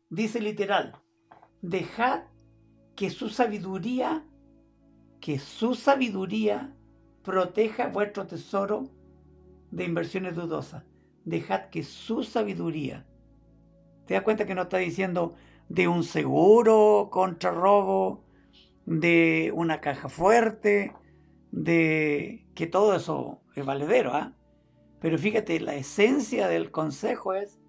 dice 0.09 0.41
literal, 0.41 0.99
dejad 1.61 2.23
que 2.95 3.11
su 3.11 3.29
sabiduría, 3.29 4.25
que 5.21 5.37
su 5.37 5.75
sabiduría 5.75 6.75
proteja 7.29 7.89
vuestro 7.89 8.25
tesoro 8.25 8.89
de 9.69 9.83
inversiones 9.83 10.35
dudosas. 10.35 10.83
Dejad 11.25 11.69
que 11.69 11.83
su 11.83 12.23
sabiduría. 12.23 13.05
¿Te 14.07 14.15
das 14.15 14.23
cuenta 14.23 14.47
que 14.47 14.55
no 14.55 14.63
está 14.63 14.77
diciendo 14.77 15.35
de 15.67 15.87
un 15.87 16.03
seguro 16.03 17.09
contra 17.11 17.51
robo, 17.51 18.23
de 18.87 19.51
una 19.53 19.79
caja 19.79 20.09
fuerte, 20.09 20.95
de 21.51 22.47
que 22.55 22.65
todo 22.65 22.95
eso 22.95 23.41
es 23.55 23.63
valedero, 23.63 24.11
¿ah? 24.15 24.33
Pero 24.99 25.19
fíjate, 25.19 25.59
la 25.59 25.75
esencia 25.75 26.47
del 26.47 26.71
consejo 26.71 27.35
es 27.35 27.59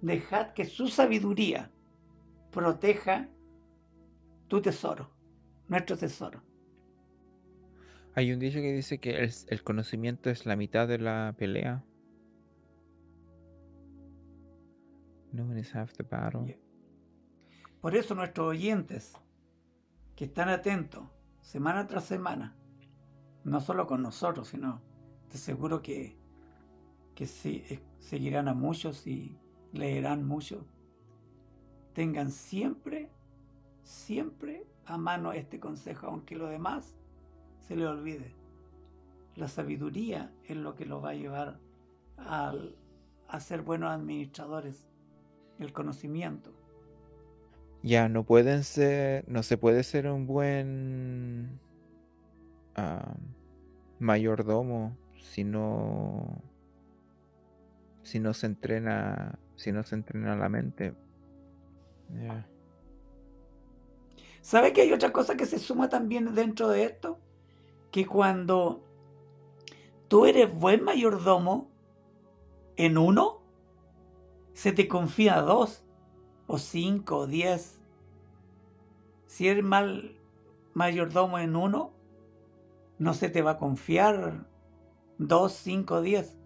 dejad 0.00 0.54
que 0.54 0.64
su 0.64 0.88
sabiduría 0.88 1.70
proteja 2.50 3.28
tu 4.48 4.62
tesoro, 4.62 5.10
nuestro 5.68 5.98
tesoro. 5.98 6.40
Hay 8.20 8.34
un 8.34 8.38
dicho 8.38 8.60
que 8.60 8.74
dice 8.74 8.98
que 8.98 9.30
el, 9.48 9.62
conocimiento 9.62 10.28
es 10.28 10.44
la 10.44 10.54
mitad 10.54 10.86
de 10.86 10.98
la 10.98 11.34
pelea. 11.38 11.82
Is 15.56 15.74
half 15.74 15.94
the 15.94 16.02
battle. 16.02 16.60
Por 17.80 17.96
eso 17.96 18.14
nuestros 18.14 18.48
oyentes 18.48 19.14
que 20.16 20.26
están 20.26 20.50
atentos 20.50 21.04
semana 21.40 21.86
tras 21.86 22.04
semana 22.04 22.54
no 23.44 23.58
solo 23.62 23.86
con 23.86 24.02
nosotros, 24.02 24.48
sino 24.48 24.82
te 25.30 25.38
seguro 25.38 25.80
que, 25.80 26.18
que 27.14 27.24
sí, 27.24 27.64
eh, 27.70 27.80
seguirán 28.00 28.48
a 28.48 28.54
muchos 28.54 29.06
y, 29.06 29.38
leerán 29.72 30.26
mucho, 30.26 30.66
tengan 31.94 32.30
siempre, 32.30 33.08
siempre 33.82 34.66
a 34.84 34.98
mano 34.98 35.32
este 35.32 35.58
consejo, 35.58 36.08
aunque 36.08 36.36
lo 36.36 36.48
demás 36.48 36.99
se 37.60 37.76
le 37.76 37.86
olvide. 37.86 38.34
La 39.36 39.48
sabiduría 39.48 40.32
es 40.44 40.56
lo 40.56 40.74
que 40.74 40.86
lo 40.86 41.00
va 41.00 41.10
a 41.10 41.14
llevar 41.14 41.58
a 42.16 43.40
ser 43.40 43.62
buenos 43.62 43.90
administradores, 43.90 44.86
el 45.58 45.72
conocimiento. 45.72 46.52
Ya, 47.82 48.08
no 48.08 48.24
pueden 48.24 48.64
ser, 48.64 49.24
no 49.26 49.42
se 49.42 49.56
puede 49.56 49.82
ser 49.84 50.06
un 50.06 50.26
buen 50.26 51.58
ah, 52.76 53.14
mayordomo 53.98 54.96
si 55.18 55.44
no, 55.44 56.42
si 58.02 58.20
no 58.20 58.34
se 58.34 58.46
entrena, 58.46 59.38
si 59.56 59.72
no 59.72 59.82
se 59.82 59.94
entrena 59.94 60.36
la 60.36 60.48
mente. 60.50 60.94
¿Sabe 64.42 64.72
que 64.72 64.82
hay 64.82 64.92
otra 64.92 65.12
cosa 65.12 65.36
que 65.36 65.46
se 65.46 65.58
suma 65.58 65.88
también 65.88 66.34
dentro 66.34 66.68
de 66.68 66.84
esto? 66.84 67.18
Que 67.90 68.06
cuando 68.06 68.82
tú 70.08 70.26
eres 70.26 70.52
buen 70.52 70.84
mayordomo 70.84 71.70
en 72.76 72.98
uno, 72.98 73.42
se 74.52 74.72
te 74.72 74.88
confía 74.88 75.40
dos, 75.40 75.84
o 76.46 76.58
cinco, 76.58 77.18
o 77.18 77.26
diez. 77.26 77.80
Si 79.26 79.48
eres 79.48 79.64
mal 79.64 80.16
mayordomo 80.74 81.38
en 81.38 81.56
uno, 81.56 81.92
no 82.98 83.14
se 83.14 83.28
te 83.28 83.42
va 83.42 83.52
a 83.52 83.58
confiar 83.58 84.46
dos, 85.18 85.52
cinco, 85.52 86.02
diez. 86.02 86.36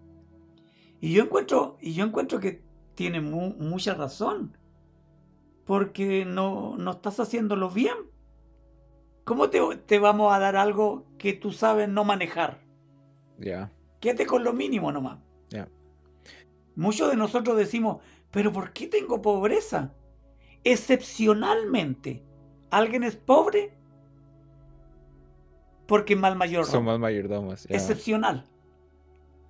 Y 1.01 1.13
yo 1.13 1.23
encuentro, 1.23 1.77
y 1.81 1.93
yo 1.93 2.05
encuentro 2.05 2.39
que 2.39 2.63
tiene 2.95 3.21
mucha 3.21 3.93
razón 3.93 4.57
porque 5.65 6.25
no, 6.25 6.77
no 6.77 6.91
estás 6.91 7.19
haciéndolo 7.19 7.69
bien. 7.69 7.95
¿Cómo 9.25 9.49
te, 9.49 9.99
vamos 9.99 10.33
a 10.33 10.39
dar 10.39 10.55
algo 10.55 11.05
que 11.17 11.33
tú 11.33 11.51
sabes 11.51 11.89
no 11.89 12.05
manejar? 12.05 12.61
Ya. 13.39 13.71
Quédate 13.99 14.25
con 14.25 14.43
lo 14.43 14.53
mínimo 14.53 14.91
nomás. 14.91 15.19
Ya. 15.49 15.67
Muchos 16.75 17.09
de 17.09 17.17
nosotros 17.17 17.57
decimos, 17.57 18.01
pero 18.31 18.53
¿por 18.53 18.71
qué 18.71 18.87
tengo 18.87 19.21
pobreza? 19.21 19.93
Excepcionalmente, 20.63 22.23
¿alguien 22.69 23.03
es 23.03 23.15
pobre? 23.15 23.73
Porque 25.87 26.15
mal 26.15 26.35
mayordomo. 26.35 26.71
Son 26.71 26.85
mal 26.85 26.99
mayordomos. 26.99 27.65
Excepcional. 27.69 28.45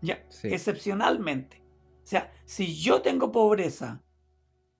Ya, 0.02 0.26
excepcionalmente. 0.44 1.62
O 2.04 2.08
sea, 2.08 2.32
si 2.46 2.76
yo 2.76 3.02
tengo 3.02 3.32
pobreza 3.32 4.02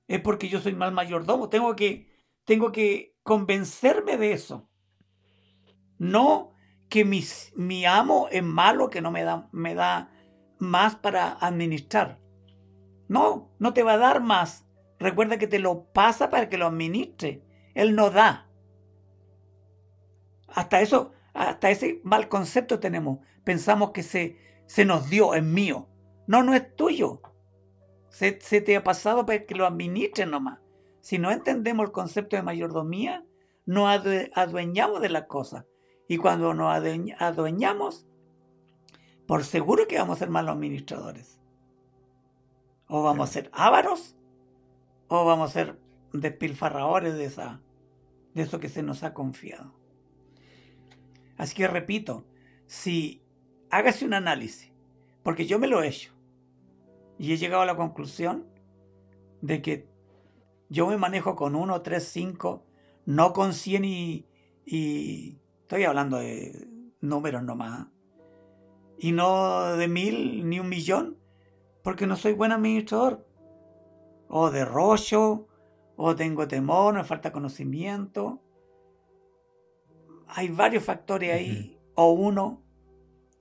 es 0.08 0.22
porque 0.22 0.50
yo 0.50 0.62
soy 0.62 0.74
mal 0.74 0.92
mayordomo. 0.94 1.50
Tengo 1.50 1.76
que, 1.76 2.08
tengo 2.44 2.72
que 2.72 3.16
convencerme 3.24 4.18
de 4.18 4.34
eso. 4.34 4.70
No 5.98 6.52
que 6.90 7.06
mi 7.06 7.86
amo 7.86 8.28
es 8.32 8.44
malo, 8.44 8.90
que 8.90 9.02
no 9.02 9.12
me 9.12 9.24
da, 9.24 9.50
me 9.52 9.76
da 9.76 10.12
más 10.60 10.96
para 10.96 11.34
administrar. 11.34 12.20
No, 13.08 13.52
no 13.60 13.74
te 13.74 13.84
va 13.84 13.94
a 13.94 13.98
dar 13.98 14.22
más. 14.22 14.66
Recuerda 15.00 15.38
que 15.38 15.48
te 15.48 15.60
lo 15.60 15.86
pasa 15.92 16.30
para 16.30 16.50
que 16.50 16.58
lo 16.58 16.68
administre. 16.68 17.44
Él 17.74 17.96
no 17.96 18.10
da. 18.10 18.50
Hasta 20.48 20.82
eso, 20.82 21.12
hasta 21.34 21.70
ese 21.70 22.02
mal 22.04 22.30
concepto 22.30 22.80
tenemos. 22.80 23.20
Pensamos 23.44 23.92
que 23.92 24.04
se, 24.04 24.40
se 24.66 24.86
nos 24.86 25.10
dio, 25.10 25.36
es 25.36 25.44
mío. 25.44 25.90
No, 26.28 26.44
no 26.44 26.54
es 26.54 26.76
tuyo. 26.76 27.22
Se, 28.10 28.32
te 28.32 28.76
ha 28.76 28.84
pasado 28.84 29.26
para 29.26 29.46
que 29.46 29.56
lo 29.56 29.66
administren 29.66 30.32
nomás. 30.32 30.60
Si 31.02 31.20
no 31.20 31.32
entendemos 31.32 31.86
el 31.86 31.92
concepto 31.92 32.36
de 32.36 32.42
mayordomía, 32.42 33.26
nos 33.66 34.02
adueñamos 34.34 35.02
de 35.02 35.10
las 35.10 35.26
cosas. 35.26 35.66
Y 36.08 36.18
cuando 36.18 36.54
nos 36.54 36.74
adueñamos, 37.20 38.08
por 39.26 39.44
seguro 39.44 39.88
que 39.88 39.98
vamos 39.98 40.18
a 40.18 40.20
ser 40.20 40.30
malos 40.30 40.56
administradores. 40.56 41.40
O 42.88 43.02
vamos 43.04 43.30
a 43.30 43.34
ser 43.34 43.50
ávaros, 43.54 44.16
o 45.08 45.26
vamos 45.26 45.50
a 45.50 45.54
ser 45.54 45.80
despilfarradores 46.14 47.16
de, 47.16 47.26
esa, 47.26 47.62
de 48.34 48.44
eso 48.44 48.60
que 48.60 48.70
se 48.70 48.84
nos 48.84 49.04
ha 49.04 49.14
confiado. 49.14 49.74
Así 51.38 51.56
que 51.56 51.68
repito, 51.68 52.26
si 52.68 53.24
hágase 53.70 54.06
un 54.06 54.14
análisis, 54.14 54.72
porque 55.24 55.46
yo 55.46 55.60
me 55.60 55.68
lo 55.68 55.82
he 55.82 55.88
hecho, 55.88 56.14
y 57.18 57.34
he 57.34 57.38
llegado 57.38 57.64
a 57.64 57.66
la 57.66 57.76
conclusión 57.76 58.46
de 59.42 59.62
que 59.62 59.88
yo 60.70 60.88
me 60.88 60.98
manejo 60.98 61.36
con 61.36 61.56
1, 61.56 61.82
3, 61.82 62.04
5, 62.04 62.66
no 63.06 63.34
con 63.34 63.54
100 63.54 63.86
y, 63.86 64.26
y 64.66 65.40
estoy 65.66 65.84
hablando 65.84 66.18
de 66.18 66.68
números 67.02 67.44
nomás. 67.44 67.88
Y 68.98 69.12
no 69.12 69.76
de 69.76 69.88
mil 69.88 70.50
ni 70.50 70.60
un 70.60 70.70
millón, 70.70 71.18
porque 71.84 72.08
no 72.08 72.16
soy 72.16 72.34
buen 72.34 72.52
administrador. 72.52 73.28
O 74.30 74.50
derrocho, 74.50 75.48
o 75.98 76.16
tengo 76.16 76.48
temor, 76.48 76.94
me 76.94 77.04
falta 77.04 77.32
conocimiento. 77.32 78.42
Hay 80.28 80.50
varios 80.50 80.84
factores 80.84 81.34
ahí, 81.34 81.78
o 81.96 82.12
uno 82.12 82.64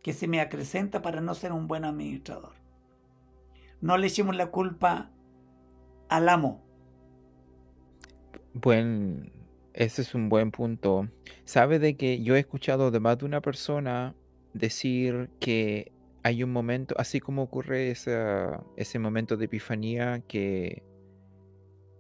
que 0.03 0.13
se 0.13 0.29
me 0.29 0.41
acrecenta 0.41 1.01
para 1.01 1.21
no 1.21 1.35
ser 1.35 1.53
un 1.53 1.67
buen 1.67 1.85
administrador 1.85 2.65
no 3.85 3.99
le 3.99 4.07
echemos 4.07 4.35
la 4.35 4.51
culpa 4.51 5.11
al 6.09 6.31
amo. 6.31 6.65
Buen, 8.55 9.31
ese 9.75 10.03
es 10.03 10.15
un 10.15 10.29
buen 10.29 10.51
punto. 10.51 11.09
Sabe 11.45 11.79
de 11.79 11.97
que 11.97 12.23
yo 12.23 12.37
he 12.37 12.39
escuchado 12.39 12.91
de 12.91 13.01
más 13.01 13.19
de 13.19 13.27
una 13.27 13.41
persona 13.41 14.15
decir 14.53 15.31
que 15.41 15.93
hay 16.23 16.43
un 16.43 16.53
momento, 16.53 16.95
así 16.97 17.21
como 17.21 17.43
ocurre 17.43 17.91
ese 17.91 18.99
momento 18.99 19.37
de 19.37 19.45
epifanía 19.45 20.23
que 20.27 20.83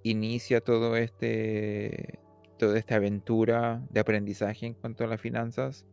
inicia 0.04 0.60
todo 0.60 0.96
este, 0.96 2.20
toda 2.58 2.78
esta 2.78 2.94
aventura 2.96 3.82
de 3.90 4.00
aprendizaje 4.00 4.66
en 4.66 4.74
cuanto 4.74 5.04
a 5.04 5.08
las 5.08 5.20
finanzas. 5.20 5.84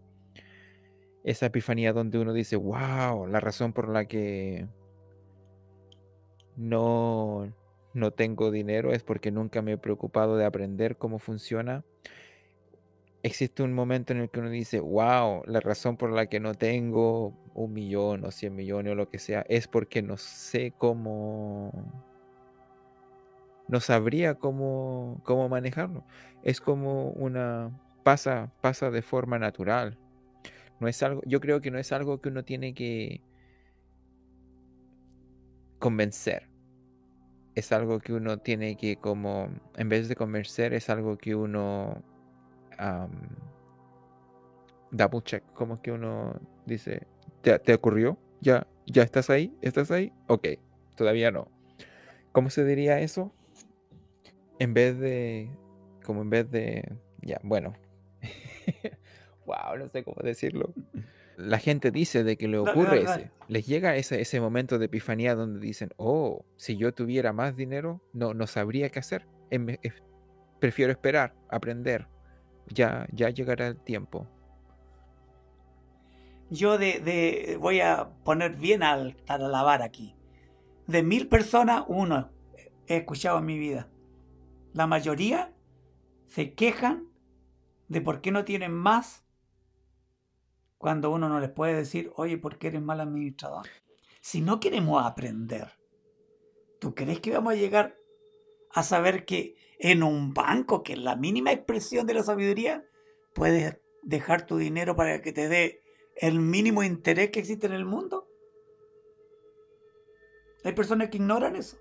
Esa 1.24 1.48
epifanía 1.48 1.94
donde 1.94 2.20
uno 2.20 2.34
dice, 2.34 2.56
wow, 2.56 3.28
la 3.28 3.40
razón 3.40 3.74
por 3.74 3.90
la 3.90 4.06
que 4.06 4.68
no, 6.56 7.52
no 7.94 8.12
tengo 8.12 8.52
dinero 8.52 8.94
es 8.94 9.04
porque 9.04 9.32
nunca 9.32 9.62
me 9.62 9.74
he 9.74 9.78
preocupado 9.78 10.38
de 10.38 10.46
aprender 10.46 10.98
cómo 10.98 11.20
funciona. 11.20 11.84
Existe 13.24 13.62
un 13.62 13.74
momento 13.74 14.14
en 14.14 14.20
el 14.22 14.30
que 14.30 14.40
uno 14.40 14.50
dice, 14.50 14.80
wow, 14.80 15.44
la 15.46 15.60
razón 15.60 15.98
por 15.98 16.12
la 16.12 16.26
que 16.28 16.40
no 16.40 16.56
tengo 16.56 17.34
un 17.54 17.74
millón 17.74 18.26
o 18.26 18.32
cien 18.32 18.56
millones 18.56 18.94
o 18.94 18.96
lo 18.96 19.10
que 19.10 19.20
sea 19.20 19.46
es 19.48 19.68
porque 19.68 20.02
no 20.02 20.18
sé 20.18 20.74
cómo, 20.78 21.72
no 23.68 23.80
sabría 23.80 24.36
cómo, 24.36 25.22
cómo 25.24 25.50
manejarlo. 25.50 26.04
Es 26.44 26.60
como 26.62 27.10
una, 27.12 27.72
pasa, 28.04 28.52
pasa 28.62 28.90
de 28.90 29.02
forma 29.02 29.38
natural. 29.38 29.98
No 30.80 30.88
es 30.88 31.04
algo, 31.04 31.22
yo 31.28 31.40
creo 31.40 31.62
que 31.62 31.70
no 31.70 31.78
es 31.78 31.92
algo 31.92 32.22
que 32.22 32.30
uno 32.30 32.44
tiene 32.44 32.74
que 32.74 33.22
convencer. 35.78 36.51
Es 37.56 37.72
algo 37.72 38.00
que 38.00 38.14
uno 38.14 38.38
tiene 38.38 38.78
que 38.78 38.96
como, 38.98 39.50
en 39.76 39.90
vez 39.90 40.08
de 40.08 40.16
convencer, 40.16 40.74
es 40.74 40.90
algo 40.90 41.18
que 41.18 41.36
uno 41.36 42.02
double 44.92 45.22
check, 45.22 45.44
como 45.54 45.82
que 45.82 45.92
uno 45.92 46.40
dice, 46.66 47.08
¿te, 47.42 47.58
¿te, 47.60 47.74
ocurrió? 47.74 48.18
¿Ya, 48.42 48.66
¿Ya 48.88 49.04
estás 49.04 49.30
ahí? 49.30 49.56
¿Estás 49.62 49.92
ahí? 49.92 50.12
Ok, 50.28 50.48
todavía 50.96 51.32
no. 51.32 51.48
¿Cómo 52.32 52.50
se 52.50 52.66
diría 52.66 53.00
eso? 53.02 53.32
En 54.60 54.74
vez 54.74 54.98
de, 55.00 55.50
como 56.04 56.22
en 56.22 56.30
vez 56.30 56.50
de, 56.50 56.92
ya, 57.22 57.40
bueno. 57.44 57.74
wow, 59.46 59.78
no 59.78 59.88
sé 59.90 60.04
cómo 60.04 60.22
decirlo 60.24 60.74
la 61.42 61.60
gente 61.60 61.92
dice 61.92 62.24
de 62.24 62.38
que 62.38 62.48
le 62.48 62.58
ocurre 62.58 63.04
ese, 63.04 63.32
les 63.48 63.66
llega 63.66 63.96
ese, 63.96 64.22
ese 64.22 64.40
momento 64.40 64.80
de 64.80 64.86
epifanía 64.86 65.36
donde 65.36 65.60
dicen, 65.60 65.90
oh, 65.98 66.46
si 66.56 66.78
yo 66.78 66.94
tuviera 66.94 67.34
más 67.34 67.56
dinero, 67.56 68.02
no, 68.14 68.34
no 68.34 68.48
sabría 68.48 68.90
qué 68.90 69.00
hacer. 69.00 69.28
prefiero 70.60 70.92
esperar, 70.92 71.36
aprender. 71.50 72.08
Ya, 72.68 73.08
ya 73.12 73.30
llegará 73.30 73.68
el 73.68 73.78
tiempo. 73.78 74.28
Yo 76.50 76.78
de, 76.78 77.00
de 77.00 77.58
voy 77.60 77.82
a 77.82 78.10
poner 78.24 78.56
bien 78.56 78.84
al, 78.84 79.18
a 79.28 79.38
la 79.38 79.64
vara 79.64 79.86
aquí. 79.86 80.16
De 80.88 81.04
mil 81.04 81.28
personas, 81.28 81.84
uno 81.88 82.30
he 82.88 82.98
escuchado 82.98 83.40
en 83.40 83.46
mi 83.46 83.58
vida. 83.58 83.90
La 84.74 84.88
mayoría 84.88 85.54
se 86.28 86.54
quejan 86.54 87.08
de 87.88 88.02
por 88.02 88.22
qué 88.22 88.32
no 88.32 88.46
tienen 88.46 88.74
más 88.74 89.26
cuando 90.82 91.12
uno 91.12 91.30
no 91.30 91.40
les 91.40 91.52
puede 91.52 91.76
decir, 91.76 92.12
oye, 92.16 92.38
¿por 92.38 92.58
qué 92.58 92.68
eres 92.68 92.82
mal 92.82 93.00
administrador? 93.00 93.68
Si 94.20 94.42
no 94.42 94.60
queremos 94.60 95.04
aprender, 95.04 95.72
¿Tú 96.82 96.96
crees 96.96 97.20
que 97.20 97.30
vamos 97.30 97.54
a 97.54 97.58
llegar 97.58 97.96
a 98.72 98.82
saber 98.82 99.24
que 99.24 99.56
en 99.78 100.02
un 100.02 100.34
banco, 100.34 100.82
que 100.82 100.94
es 100.94 101.00
la 101.00 101.16
mínima 101.16 101.52
expresión 101.52 102.08
de 102.08 102.16
la 102.16 102.24
sabiduría, 102.24 102.84
puedes 103.36 103.80
dejar 104.02 104.48
tu 104.48 104.58
dinero 104.58 104.96
para 104.96 105.22
que 105.22 105.32
te 105.32 105.48
dé 105.48 105.84
el 106.16 106.40
mínimo 106.40 106.82
interés 106.82 107.30
que 107.30 107.40
existe 107.40 107.68
en 107.68 107.74
el 107.74 107.86
mundo? 107.86 108.28
Hay 110.64 110.74
personas 110.74 111.10
que 111.10 111.18
ignoran 111.18 111.56
eso. 111.56 111.78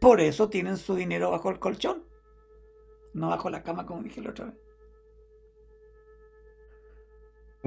Por 0.00 0.20
eso 0.20 0.48
tienen 0.48 0.76
su 0.76 0.94
dinero 0.94 1.32
bajo 1.32 1.50
el 1.50 1.58
colchón, 1.58 2.04
no 3.14 3.30
bajo 3.30 3.50
la 3.50 3.64
cama, 3.64 3.86
como 3.86 4.04
dije 4.04 4.22
la 4.22 4.30
otra 4.30 4.44
vez. 4.44 4.67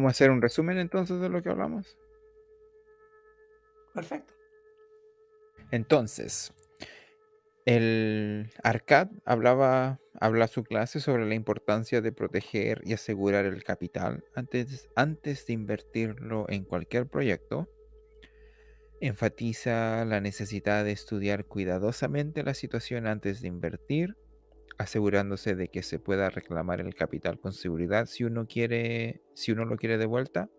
¿Cómo 0.02 0.10
hacer 0.10 0.32
un 0.32 0.42
resumen 0.42 0.80
entonces 0.80 1.22
de 1.22 1.30
lo 1.30 1.44
que 1.44 1.50
hablamos? 1.50 1.96
Perfecto. 3.94 4.34
Entonces, 5.70 6.52
el 7.66 8.50
Arcad 8.64 9.10
hablaba, 9.26 10.00
habla 10.20 10.48
su 10.48 10.64
clase 10.64 11.02
sobre 11.02 11.28
la 11.28 11.36
importancia 11.36 12.02
de 12.02 12.12
proteger 12.12 12.82
y 12.84 12.94
asegurar 12.94 13.46
el 13.46 13.64
capital 13.64 14.24
antes, 14.34 14.90
antes 14.96 15.46
de 15.46 15.54
invertirlo 15.54 16.48
en 16.50 16.64
cualquier 16.64 17.06
proyecto. 17.06 17.70
Enfatiza 19.02 20.04
la 20.06 20.20
necesidad 20.20 20.84
de 20.84 20.94
estudiar 20.94 21.46
cuidadosamente 21.46 22.42
la 22.42 22.56
situación 22.56 23.06
antes 23.06 23.40
de 23.44 23.50
invertir, 23.50 24.18
asegurándose 24.82 25.56
de 25.56 25.70
que 25.70 25.84
se 25.84 26.00
pueda 26.00 26.30
reclamar 26.30 26.82
el 26.82 26.94
capital 26.94 27.40
con 27.40 27.54
seguridad 27.54 28.08
si 28.08 28.24
uno 28.24 28.48
quiere, 28.48 29.22
si 29.34 29.52
uno 29.52 29.66
lo 29.66 29.78
quiere 29.78 29.98
de 29.98 30.06
vuelta. 30.06 30.50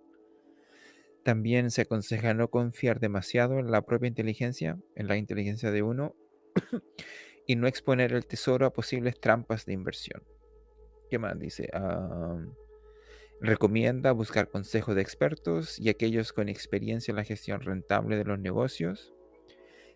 También 1.25 1.71
se 1.71 1.83
aconseja 1.83 2.35
no 2.35 2.49
confiar 2.49 2.99
demasiado 2.99 3.59
en 3.59 3.71
la 3.71 3.83
propia 3.83 4.09
inteligencia, 4.09 4.79
en 4.97 5.09
la 5.09 5.17
inteligencia 5.17 5.71
de 5.71 5.83
uno, 5.83 6.17
y 7.47 7.57
no 7.57 7.67
exponer 7.67 8.13
el 8.13 8.27
tesoro 8.27 8.67
a 8.67 8.73
posibles 8.73 9.21
trampas 9.21 9.67
de 9.67 9.73
inversión. 9.73 10.23
¿Qué 11.11 11.19
más 11.19 11.39
dice? 11.39 11.71
recomienda 13.41 14.13
buscar 14.13 14.49
consejos 14.49 14.95
de 14.95 15.03
expertos 15.03 15.77
y 15.81 15.89
aquellos 15.89 16.33
con 16.33 16.49
experiencia 16.49 17.11
en 17.11 17.17
la 17.17 17.25
gestión 17.25 17.61
rentable 17.61 18.17
de 18.17 18.25
los 18.25 18.39
negocios. 18.39 19.13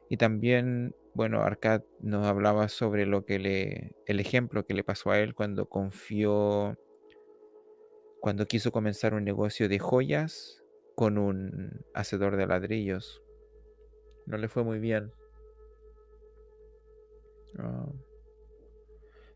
Y 0.09 0.17
también, 0.17 0.95
bueno, 1.15 1.43
Arcad 1.43 1.83
nos 2.01 2.27
hablaba 2.27 2.69
sobre 2.69 3.07
lo 3.07 3.25
que 3.25 3.39
le, 3.39 3.97
el 4.07 4.21
ejemplo 4.21 4.65
que 4.65 4.75
le 4.75 4.85
pasó 4.85 5.11
a 5.11 5.19
él 5.19 5.35
cuando 5.35 5.69
confió, 5.69 6.79
cuando 8.21 8.47
quiso 8.47 8.71
comenzar 8.71 9.15
un 9.15 9.25
negocio 9.25 9.69
de 9.69 9.79
joyas 9.79 10.63
con 10.95 11.19
un 11.19 11.85
hacedor 11.95 12.37
de 12.37 12.47
ladrillos. 12.47 13.23
No 14.27 14.39
le 14.39 14.49
fue 14.49 14.65
muy 14.65 14.79
bien. 14.79 15.13
Ah. 17.59 17.87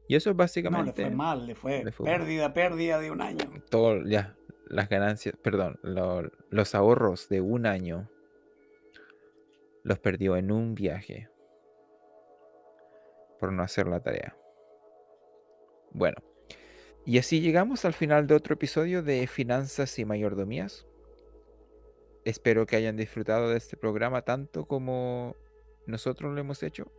Y 0.08 0.16
eso 0.16 0.30
es 0.30 0.36
básicamente. 0.36 1.02
No, 1.02 1.08
le 1.08 1.14
fue 1.14 1.16
mal, 1.16 1.46
le 1.84 1.92
fue, 1.92 2.04
pérdida, 2.04 2.52
pérdida 2.52 2.98
de 2.98 3.10
un 3.10 3.20
año. 3.20 3.44
Todo, 3.70 4.04
ya, 4.04 4.36
las 4.66 4.88
ganancias, 4.88 5.36
perdón, 5.40 5.78
los 5.82 6.74
ahorros 6.74 7.28
de 7.28 7.40
un 7.40 7.66
año 7.66 8.08
los 9.82 9.98
perdió 9.98 10.36
en 10.36 10.52
un 10.52 10.74
viaje 10.74 11.28
por 13.38 13.52
no 13.52 13.62
hacer 13.62 13.86
la 13.86 14.00
tarea. 14.00 14.36
Bueno, 15.92 16.18
y 17.04 17.18
así 17.18 17.40
llegamos 17.40 17.84
al 17.84 17.94
final 17.94 18.26
de 18.26 18.34
otro 18.34 18.54
episodio 18.54 19.02
de 19.02 19.26
Finanzas 19.26 19.98
y 19.98 20.04
Mayordomías. 20.04 20.86
Espero 22.24 22.66
que 22.66 22.76
hayan 22.76 22.96
disfrutado 22.96 23.48
de 23.48 23.56
este 23.56 23.76
programa 23.76 24.22
tanto 24.22 24.66
como 24.66 25.34
nosotros 25.86 26.32
lo 26.34 26.40
hemos 26.40 26.62
hecho. 26.62 26.92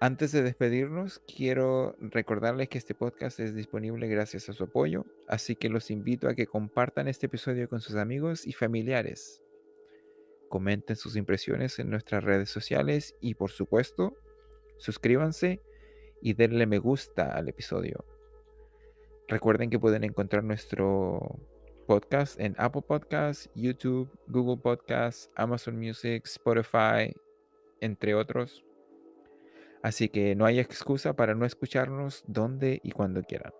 Antes 0.00 0.32
de 0.32 0.42
despedirnos, 0.42 1.20
quiero 1.26 1.96
recordarles 2.00 2.68
que 2.68 2.78
este 2.78 2.94
podcast 2.94 3.40
es 3.40 3.54
disponible 3.54 4.06
gracias 4.06 4.48
a 4.48 4.52
su 4.52 4.64
apoyo, 4.64 5.04
así 5.26 5.56
que 5.56 5.68
los 5.68 5.90
invito 5.90 6.28
a 6.28 6.34
que 6.34 6.46
compartan 6.46 7.08
este 7.08 7.26
episodio 7.26 7.68
con 7.68 7.80
sus 7.80 7.96
amigos 7.96 8.46
y 8.46 8.52
familiares. 8.52 9.42
Comenten 10.48 10.96
sus 10.96 11.16
impresiones 11.16 11.78
en 11.78 11.90
nuestras 11.90 12.24
redes 12.24 12.50
sociales 12.50 13.14
y 13.20 13.34
por 13.34 13.50
supuesto, 13.50 14.16
suscríbanse 14.78 15.60
y 16.22 16.34
denle 16.34 16.66
me 16.66 16.78
gusta 16.78 17.32
al 17.32 17.48
episodio. 17.48 18.04
Recuerden 19.28 19.70
que 19.70 19.78
pueden 19.78 20.04
encontrar 20.04 20.42
nuestro 20.42 21.38
podcast 21.86 22.40
en 22.40 22.54
Apple 22.58 22.82
Podcasts, 22.82 23.50
YouTube, 23.54 24.10
Google 24.26 24.56
Podcasts, 24.56 25.30
Amazon 25.36 25.78
Music, 25.78 26.22
Spotify, 26.26 27.14
entre 27.80 28.14
otros. 28.14 28.64
Así 29.82 30.08
que 30.08 30.34
no 30.34 30.44
hay 30.44 30.58
excusa 30.58 31.14
para 31.14 31.34
no 31.34 31.44
escucharnos 31.46 32.24
donde 32.26 32.80
y 32.82 32.90
cuando 32.90 33.22
quieran. 33.22 33.52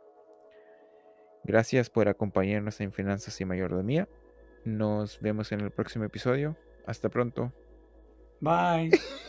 Gracias 1.44 1.88
por 1.88 2.08
acompañarnos 2.08 2.80
en 2.80 2.92
Finanzas 2.92 3.40
y 3.40 3.44
Mayordomía. 3.44 4.08
Nos 4.64 5.20
vemos 5.20 5.52
en 5.52 5.60
el 5.60 5.70
próximo 5.70 6.04
episodio. 6.04 6.56
Hasta 6.88 7.10
pronto. 7.10 7.52
Bye. 8.40 8.90